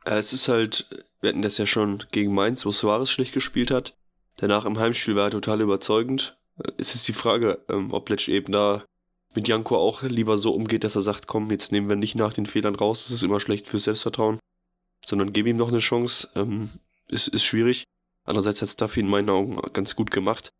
Äh, 0.04 0.18
es 0.18 0.32
ist 0.32 0.48
halt, 0.48 1.04
wir 1.20 1.30
hatten 1.30 1.42
das 1.42 1.58
ja 1.58 1.66
schon 1.66 2.02
gegen 2.12 2.32
Mainz, 2.32 2.64
wo 2.64 2.72
Suarez 2.72 3.10
schlecht 3.10 3.34
gespielt 3.34 3.70
hat. 3.70 3.96
Danach 4.36 4.64
im 4.64 4.78
Heimspiel 4.78 5.16
war 5.16 5.24
er 5.24 5.30
total 5.30 5.60
überzeugend. 5.60 6.38
Äh, 6.58 6.70
es 6.78 6.94
ist 6.94 7.08
die 7.08 7.12
Frage, 7.12 7.58
ähm, 7.68 7.92
ob 7.92 8.08
Letsch 8.08 8.28
eben 8.28 8.52
da 8.52 8.84
mit 9.36 9.48
Janko 9.48 9.76
auch 9.76 10.02
lieber 10.02 10.38
so 10.38 10.52
umgeht, 10.52 10.82
dass 10.82 10.96
er 10.96 11.02
sagt, 11.02 11.26
komm, 11.26 11.50
jetzt 11.50 11.70
nehmen 11.70 11.88
wir 11.88 11.96
nicht 11.96 12.14
nach 12.14 12.32
den 12.32 12.46
Fehlern 12.46 12.74
raus, 12.74 13.04
das 13.04 13.12
ist 13.12 13.22
immer 13.22 13.38
schlecht 13.38 13.68
fürs 13.68 13.84
Selbstvertrauen, 13.84 14.40
sondern 15.04 15.32
gebe 15.32 15.50
ihm 15.50 15.56
noch 15.56 15.68
eine 15.68 15.78
Chance. 15.78 16.28
Ähm, 16.34 16.70
ist, 17.08 17.28
ist 17.28 17.44
schwierig. 17.44 17.84
Andererseits 18.24 18.62
hat 18.62 18.70
Stuffy 18.70 19.00
in 19.00 19.08
meinen 19.08 19.30
Augen 19.30 19.60
ganz 19.72 19.94
gut 19.94 20.10
gemacht. 20.10 20.50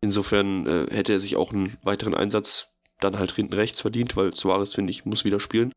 Insofern 0.00 0.66
äh, 0.66 0.86
hätte 0.90 1.12
er 1.12 1.20
sich 1.20 1.36
auch 1.36 1.52
einen 1.52 1.78
weiteren 1.82 2.14
Einsatz 2.14 2.68
dann 3.00 3.18
halt 3.18 3.32
hinten 3.32 3.54
rechts 3.54 3.80
verdient, 3.80 4.16
weil 4.16 4.34
Suarez, 4.34 4.74
finde 4.74 4.90
ich, 4.90 5.06
muss 5.06 5.24
wieder 5.24 5.40
spielen. 5.40 5.72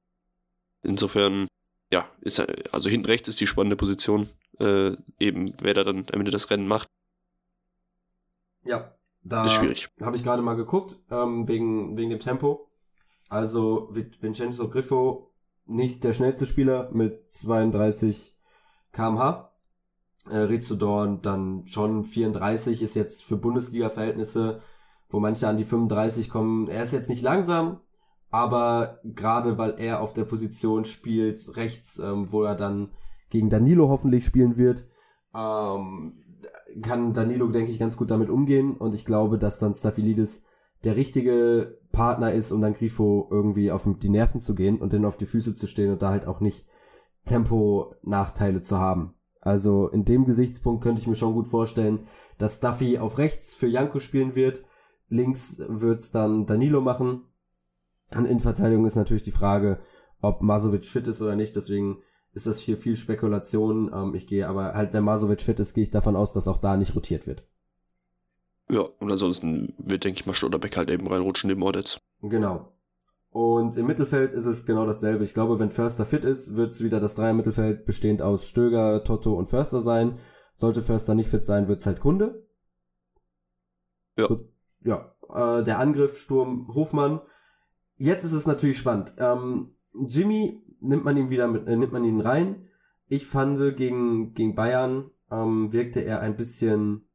Insofern, 0.84 1.48
ja, 1.92 2.10
ist 2.22 2.40
also 2.74 2.90
hinten 2.90 3.06
rechts 3.06 3.30
ist 3.30 3.40
die 3.40 3.48
spannende 3.48 3.76
Position, 3.76 4.28
äh, 4.60 4.96
eben 5.20 5.54
wer 5.62 5.74
da 5.74 5.84
dann 5.84 6.06
am 6.12 6.20
Ende 6.20 6.32
das 6.32 6.50
Rennen 6.50 6.68
macht. 6.68 6.88
Ja, 8.66 8.96
da 9.24 9.46
habe 9.48 10.16
ich 10.16 10.24
gerade 10.24 10.42
mal 10.42 10.56
geguckt, 10.56 11.00
ähm, 11.10 11.48
wegen, 11.48 11.96
wegen 11.98 12.10
dem 12.10 12.20
Tempo. 12.20 12.68
Also 13.30 13.90
Vincenzo 14.20 14.70
Griffo, 14.70 15.32
nicht 15.66 16.04
der 16.04 16.14
schnellste 16.14 16.46
Spieler 16.46 16.90
mit 16.92 17.32
32 17.32 18.36
kmh. 18.92 19.52
Äh, 20.30 20.38
Rizzo 20.38 20.76
Dorn 20.76 21.22
dann 21.22 21.66
schon 21.66 22.04
34, 22.04 22.82
ist 22.82 22.96
jetzt 22.96 23.24
für 23.24 23.38
Bundesliga-Verhältnisse, 23.38 24.62
wo 25.10 25.20
manche 25.20 25.48
an 25.48 25.58
die 25.58 25.64
35 25.64 26.30
kommen. 26.30 26.68
Er 26.68 26.84
ist 26.84 26.94
jetzt 26.94 27.10
nicht 27.10 27.24
langsam, 27.24 27.80
aber 28.30 29.00
gerade 29.04 29.58
weil 29.58 29.76
er 29.78 30.02
auf 30.02 30.14
der 30.14 30.26
Position 30.26 30.86
spielt, 30.86 31.56
rechts, 31.56 32.00
ähm, 32.00 32.32
wo 32.32 32.44
er 32.44 32.56
dann 32.56 32.92
gegen 33.30 33.50
Danilo 33.50 33.90
hoffentlich 33.90 34.26
spielen 34.26 34.58
wird, 34.58 34.86
ähm, 35.34 36.21
kann 36.82 37.14
Danilo, 37.14 37.48
denke 37.48 37.72
ich, 37.72 37.80
ganz 37.80 37.98
gut 37.98 38.12
damit 38.12 38.30
umgehen 38.30 38.76
und 38.78 38.96
ich 38.96 39.06
glaube, 39.06 39.38
dass 39.38 39.60
dann 39.60 39.74
Staphylidis 39.74 40.44
der 40.84 40.96
richtige 40.96 41.80
Partner 41.92 42.32
ist, 42.32 42.52
um 42.52 42.62
dann 42.62 42.74
Grifo 42.74 43.28
irgendwie 43.30 43.72
auf 43.72 43.88
die 44.02 44.10
Nerven 44.10 44.40
zu 44.40 44.56
gehen 44.56 44.80
und 44.80 44.94
dann 44.94 45.06
auf 45.06 45.18
die 45.18 45.26
Füße 45.26 45.54
zu 45.54 45.68
stehen 45.68 45.92
und 45.92 46.02
da 46.02 46.10
halt 46.10 46.26
auch 46.26 46.40
nicht 46.40 46.66
Tempo-Nachteile 47.26 48.62
zu 48.62 48.78
haben. 48.80 49.14
Also 49.42 49.90
in 49.90 50.06
dem 50.06 50.26
Gesichtspunkt 50.26 50.84
könnte 50.84 51.02
ich 51.02 51.08
mir 51.08 51.16
schon 51.16 51.34
gut 51.34 51.48
vorstellen, 51.48 52.08
dass 52.38 52.58
Stuffy 52.58 53.00
auf 53.00 53.18
rechts 53.18 53.54
für 53.54 53.68
Janko 53.68 54.00
spielen 54.00 54.36
wird. 54.36 54.64
Links 55.08 55.62
wird's 55.68 56.12
dann 56.12 56.46
Danilo 56.46 56.82
machen. 56.82 57.24
Und 58.16 58.26
in 58.26 58.40
Verteidigung 58.40 58.86
ist 58.86 58.96
natürlich 58.96 59.24
die 59.24 59.32
Frage, 59.32 59.80
ob 60.22 60.42
Masovic 60.42 60.86
fit 60.86 61.08
ist 61.08 61.22
oder 61.22 61.36
nicht. 61.36 61.56
Deswegen 61.56 62.02
ist 62.34 62.48
das 62.48 62.60
hier 62.60 62.78
viel 62.78 62.96
Spekulation. 62.96 63.92
Ähm, 63.94 64.16
ich 64.16 64.28
gehe 64.28 64.48
aber 64.48 64.74
halt, 64.74 64.94
wenn 64.94 65.04
Masovic 65.04 65.42
fit 65.42 65.60
ist, 65.60 65.74
gehe 65.74 65.84
ich 65.84 65.90
davon 65.90 66.16
aus, 66.16 66.34
dass 66.34 66.48
auch 66.48 66.58
da 66.58 66.78
nicht 66.78 66.96
rotiert 66.96 67.28
wird. 67.28 67.46
Ja, 68.70 68.82
und 68.82 69.12
ansonsten 69.12 69.74
wird, 69.78 70.06
denke 70.06 70.20
ich 70.20 70.26
mal, 70.26 70.34
Schlotterbeck 70.34 70.78
halt 70.78 70.90
eben 70.90 71.08
reinrutschen 71.08 71.50
neben 71.50 71.64
Audits. 71.64 72.00
Genau. 72.22 72.72
Und 73.30 73.78
im 73.78 73.86
Mittelfeld 73.86 74.34
ist 74.34 74.46
es 74.46 74.66
genau 74.66 74.86
dasselbe. 74.86 75.24
Ich 75.24 75.34
glaube, 75.34 75.60
wenn 75.60 75.72
Förster 75.72 76.06
fit 76.06 76.26
ist, 76.26 76.56
wird 76.56 76.72
es 76.72 76.84
wieder 76.84 77.00
das 77.00 77.16
Dreier-Mittelfeld 77.16 77.86
bestehend 77.86 78.22
aus 78.22 78.48
Stöger, 78.48 79.04
Toto 79.04 79.34
und 79.34 79.48
Förster 79.48 79.82
sein. 79.82 80.20
Sollte 80.54 80.82
Förster 80.82 81.16
nicht 81.16 81.30
fit 81.30 81.44
sein, 81.44 81.68
wird 81.68 81.80
es 81.80 81.86
halt 81.86 82.00
Kunde. 82.00 82.46
Ja. 84.18 84.30
Ja. 84.82 85.16
Äh, 85.30 85.64
der 85.64 85.80
Angriff, 85.80 86.18
Sturm, 86.18 86.74
Hofmann. 86.74 87.22
Jetzt 87.96 88.24
ist 88.24 88.34
es 88.34 88.46
natürlich 88.46 88.78
spannend. 88.78 89.14
Ähm, 89.18 89.76
Jimmy 89.94 90.62
nimmt 90.82 91.06
man 91.06 91.18
ihn 91.18 91.30
wieder 91.30 91.48
mit, 91.48 91.68
äh, 91.68 91.76
nimmt 91.76 91.94
man 91.94 92.04
ihn 92.04 92.22
rein. 92.22 92.68
Ich 93.08 93.26
fand, 93.26 93.58
gegen, 93.78 94.34
gegen 94.34 94.56
Bayern 94.56 95.12
ähm, 95.32 95.72
wirkte 95.74 96.02
er 96.02 96.20
ein 96.20 96.36
bisschen 96.36 97.08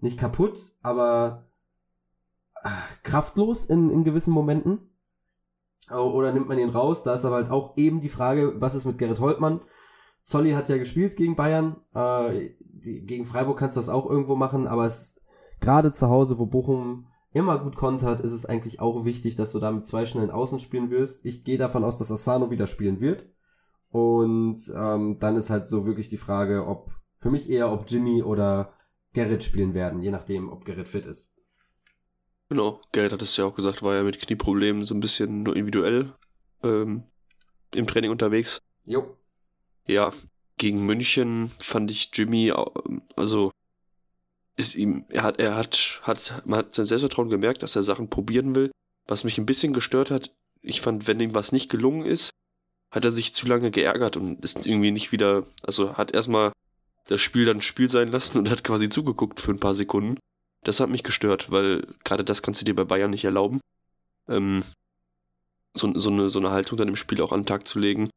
nicht 0.00 0.18
kaputt, 0.18 0.58
aber 0.82 1.48
äh, 2.62 2.68
kraftlos 3.02 3.64
in, 3.64 3.90
in 3.90 4.04
gewissen 4.04 4.32
Momenten. 4.32 4.90
Oder 5.90 6.32
nimmt 6.32 6.48
man 6.48 6.58
ihn 6.58 6.70
raus? 6.70 7.02
Da 7.02 7.14
ist 7.14 7.26
aber 7.26 7.36
halt 7.36 7.50
auch 7.50 7.76
eben 7.76 8.00
die 8.00 8.08
Frage, 8.08 8.58
was 8.60 8.74
ist 8.74 8.86
mit 8.86 8.96
Gerrit 8.96 9.20
Holtmann? 9.20 9.60
Zolli 10.22 10.52
hat 10.52 10.70
ja 10.70 10.78
gespielt 10.78 11.16
gegen 11.16 11.36
Bayern. 11.36 11.76
Äh, 11.94 12.54
gegen 12.80 13.26
Freiburg 13.26 13.58
kannst 13.58 13.76
du 13.76 13.80
das 13.80 13.90
auch 13.90 14.08
irgendwo 14.08 14.34
machen, 14.34 14.66
aber 14.66 14.86
es 14.86 15.20
gerade 15.60 15.92
zu 15.92 16.08
Hause, 16.08 16.38
wo 16.38 16.46
Bochum 16.46 17.06
immer 17.34 17.58
gut 17.58 17.76
kontert, 17.76 18.20
ist 18.20 18.32
es 18.32 18.46
eigentlich 18.46 18.80
auch 18.80 19.04
wichtig, 19.04 19.36
dass 19.36 19.52
du 19.52 19.58
da 19.58 19.70
mit 19.70 19.84
zwei 19.84 20.06
schnellen 20.06 20.30
Außen 20.30 20.60
spielen 20.60 20.90
wirst. 20.90 21.26
Ich 21.26 21.44
gehe 21.44 21.58
davon 21.58 21.84
aus, 21.84 21.98
dass 21.98 22.10
Asano 22.10 22.50
wieder 22.50 22.66
spielen 22.66 23.00
wird. 23.00 23.26
Und 23.90 24.72
ähm, 24.74 25.18
dann 25.20 25.36
ist 25.36 25.50
halt 25.50 25.68
so 25.68 25.84
wirklich 25.84 26.08
die 26.08 26.16
Frage, 26.16 26.66
ob 26.66 26.92
für 27.18 27.30
mich 27.30 27.50
eher, 27.50 27.72
ob 27.72 27.90
Jimmy 27.90 28.22
oder 28.22 28.72
Gerrit 29.12 29.42
spielen 29.42 29.74
werden, 29.74 30.02
je 30.02 30.10
nachdem, 30.10 30.48
ob 30.48 30.64
Gerrit 30.64 30.88
fit 30.88 31.06
ist. 31.06 31.36
Genau, 32.48 32.80
Gerrit 32.92 33.12
hat 33.12 33.22
es 33.22 33.36
ja 33.36 33.44
auch 33.44 33.54
gesagt, 33.54 33.82
war 33.82 33.94
ja 33.94 34.02
mit 34.02 34.20
Knieproblemen 34.20 34.84
so 34.84 34.94
ein 34.94 35.00
bisschen 35.00 35.42
nur 35.42 35.56
individuell 35.56 36.12
ähm, 36.62 37.02
im 37.74 37.86
Training 37.86 38.10
unterwegs. 38.10 38.60
Jo. 38.84 39.16
Ja, 39.86 40.12
gegen 40.56 40.86
München 40.86 41.50
fand 41.60 41.90
ich 41.90 42.10
Jimmy, 42.14 42.52
also 43.16 43.50
ist 44.56 44.74
ihm, 44.74 45.04
er 45.08 45.22
hat, 45.22 45.40
er 45.40 45.56
hat, 45.56 46.00
hat, 46.02 46.42
man 46.44 46.60
hat 46.60 46.74
sein 46.74 46.86
Selbstvertrauen 46.86 47.28
gemerkt, 47.28 47.62
dass 47.62 47.76
er 47.76 47.82
Sachen 47.82 48.08
probieren 48.08 48.54
will. 48.54 48.70
Was 49.06 49.24
mich 49.24 49.38
ein 49.38 49.46
bisschen 49.46 49.72
gestört 49.72 50.10
hat, 50.10 50.30
ich 50.62 50.80
fand, 50.80 51.06
wenn 51.06 51.20
ihm 51.20 51.34
was 51.34 51.52
nicht 51.52 51.68
gelungen 51.68 52.04
ist, 52.04 52.30
hat 52.90 53.04
er 53.04 53.12
sich 53.12 53.34
zu 53.34 53.46
lange 53.46 53.70
geärgert 53.70 54.16
und 54.16 54.42
ist 54.44 54.66
irgendwie 54.66 54.92
nicht 54.92 55.12
wieder, 55.12 55.44
also 55.62 55.96
hat 55.96 56.14
erstmal 56.14 56.52
das 57.06 57.20
Spiel 57.20 57.44
dann 57.44 57.60
Spiel 57.60 57.90
sein 57.90 58.08
lassen 58.08 58.38
und 58.38 58.50
hat 58.50 58.64
quasi 58.64 58.88
zugeguckt 58.88 59.40
für 59.40 59.52
ein 59.52 59.60
paar 59.60 59.74
Sekunden. 59.74 60.18
Das 60.62 60.80
hat 60.80 60.88
mich 60.88 61.02
gestört, 61.02 61.50
weil 61.50 61.86
gerade 62.04 62.24
das 62.24 62.42
kannst 62.42 62.60
du 62.60 62.64
dir 62.64 62.74
bei 62.74 62.84
Bayern 62.84 63.10
nicht 63.10 63.24
erlauben. 63.24 63.60
Ähm, 64.28 64.64
so, 65.74 65.92
so, 65.98 66.10
eine, 66.10 66.30
so 66.30 66.38
eine 66.38 66.52
Haltung 66.52 66.78
dann 66.78 66.88
im 66.88 66.96
Spiel 66.96 67.20
auch 67.20 67.32
an 67.32 67.40
den 67.40 67.46
Tag 67.46 67.66
zu 67.68 67.78
legen. 67.78 68.08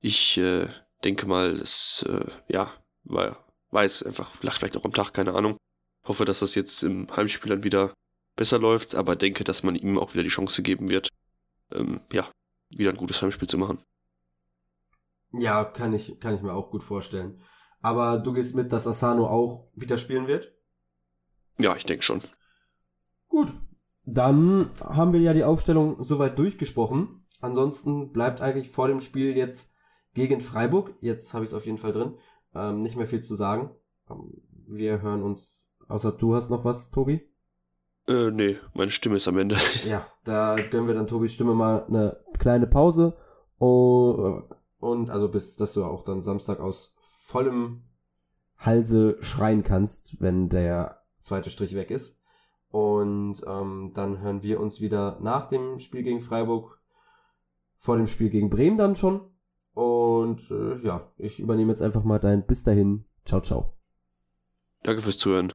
Ich 0.00 0.38
äh, 0.38 0.68
denke 1.02 1.26
mal, 1.26 1.60
es, 1.60 2.06
äh, 2.08 2.26
ja, 2.48 2.72
war, 3.02 3.44
weiß 3.72 4.04
einfach, 4.04 4.42
lacht 4.42 4.58
vielleicht 4.58 4.76
auch 4.76 4.84
am 4.84 4.94
Tag, 4.94 5.12
keine 5.12 5.34
Ahnung. 5.34 5.58
Hoffe, 6.06 6.24
dass 6.24 6.40
das 6.40 6.54
jetzt 6.54 6.82
im 6.82 7.14
Heimspiel 7.14 7.50
dann 7.50 7.64
wieder 7.64 7.92
besser 8.36 8.58
läuft, 8.58 8.94
aber 8.94 9.16
denke, 9.16 9.44
dass 9.44 9.62
man 9.62 9.76
ihm 9.76 9.98
auch 9.98 10.12
wieder 10.12 10.22
die 10.22 10.28
Chance 10.28 10.62
geben 10.62 10.90
wird, 10.90 11.08
ähm, 11.72 12.00
ja, 12.12 12.30
wieder 12.68 12.90
ein 12.90 12.96
gutes 12.96 13.22
Heimspiel 13.22 13.48
zu 13.48 13.58
machen. 13.58 13.78
Ja, 15.32 15.64
kann 15.64 15.92
ich, 15.92 16.20
kann 16.20 16.34
ich 16.34 16.42
mir 16.42 16.52
auch 16.52 16.70
gut 16.70 16.82
vorstellen. 16.82 17.40
Aber 17.80 18.18
du 18.18 18.32
gehst 18.32 18.54
mit, 18.54 18.72
dass 18.72 18.86
Asano 18.86 19.26
auch 19.26 19.68
wieder 19.74 19.98
spielen 19.98 20.26
wird? 20.26 20.52
Ja, 21.58 21.76
ich 21.76 21.84
denke 21.84 22.02
schon. 22.02 22.22
Gut. 23.28 23.52
Dann 24.06 24.70
haben 24.80 25.12
wir 25.12 25.20
ja 25.20 25.32
die 25.32 25.44
Aufstellung 25.44 26.02
soweit 26.02 26.38
durchgesprochen. 26.38 27.26
Ansonsten 27.40 28.12
bleibt 28.12 28.40
eigentlich 28.40 28.70
vor 28.70 28.88
dem 28.88 29.00
Spiel 29.00 29.36
jetzt 29.36 29.74
gegen 30.14 30.40
Freiburg, 30.40 30.94
jetzt 31.00 31.34
habe 31.34 31.44
ich 31.44 31.50
es 31.50 31.54
auf 31.54 31.66
jeden 31.66 31.78
Fall 31.78 31.92
drin, 31.92 32.16
ähm, 32.54 32.80
nicht 32.80 32.96
mehr 32.96 33.06
viel 33.06 33.22
zu 33.22 33.34
sagen. 33.34 33.70
Ähm, 34.08 34.42
wir 34.66 35.02
hören 35.02 35.22
uns, 35.22 35.70
außer 35.88 36.12
du 36.12 36.34
hast 36.34 36.50
noch 36.50 36.64
was, 36.64 36.90
Tobi? 36.90 37.22
Äh, 38.06 38.30
nee, 38.30 38.58
meine 38.74 38.90
Stimme 38.90 39.16
ist 39.16 39.28
am 39.28 39.38
Ende. 39.38 39.56
Ja, 39.84 40.06
da 40.24 40.56
gönnen 40.56 40.86
wir 40.86 40.94
dann 40.94 41.06
Tobis 41.06 41.32
Stimme 41.32 41.54
mal 41.54 41.84
eine 41.86 42.18
kleine 42.38 42.66
Pause. 42.66 43.16
Oh, 43.58 44.42
und 44.78 45.10
also 45.10 45.28
bis, 45.28 45.56
dass 45.56 45.72
du 45.72 45.84
auch 45.84 46.04
dann 46.04 46.22
Samstag 46.22 46.60
aus 46.60 46.96
vollem 47.00 47.84
Halse 48.58 49.16
schreien 49.20 49.62
kannst, 49.62 50.20
wenn 50.20 50.48
der 50.48 51.02
zweite 51.20 51.50
Strich 51.50 51.74
weg 51.74 51.90
ist. 51.90 52.20
Und 52.68 53.42
ähm, 53.46 53.92
dann 53.94 54.20
hören 54.20 54.42
wir 54.42 54.60
uns 54.60 54.80
wieder 54.80 55.18
nach 55.20 55.48
dem 55.48 55.78
Spiel 55.78 56.02
gegen 56.02 56.20
Freiburg, 56.20 56.80
vor 57.78 57.96
dem 57.96 58.06
Spiel 58.06 58.30
gegen 58.30 58.50
Bremen 58.50 58.76
dann 58.76 58.96
schon. 58.96 59.20
Und 59.74 60.50
äh, 60.50 60.76
ja, 60.84 61.12
ich 61.16 61.38
übernehme 61.40 61.70
jetzt 61.70 61.82
einfach 61.82 62.04
mal 62.04 62.18
dein 62.18 62.46
Bis 62.46 62.64
dahin. 62.64 63.04
Ciao, 63.24 63.40
ciao. 63.40 63.76
Danke 64.82 65.02
fürs 65.02 65.18
Zuhören. 65.18 65.52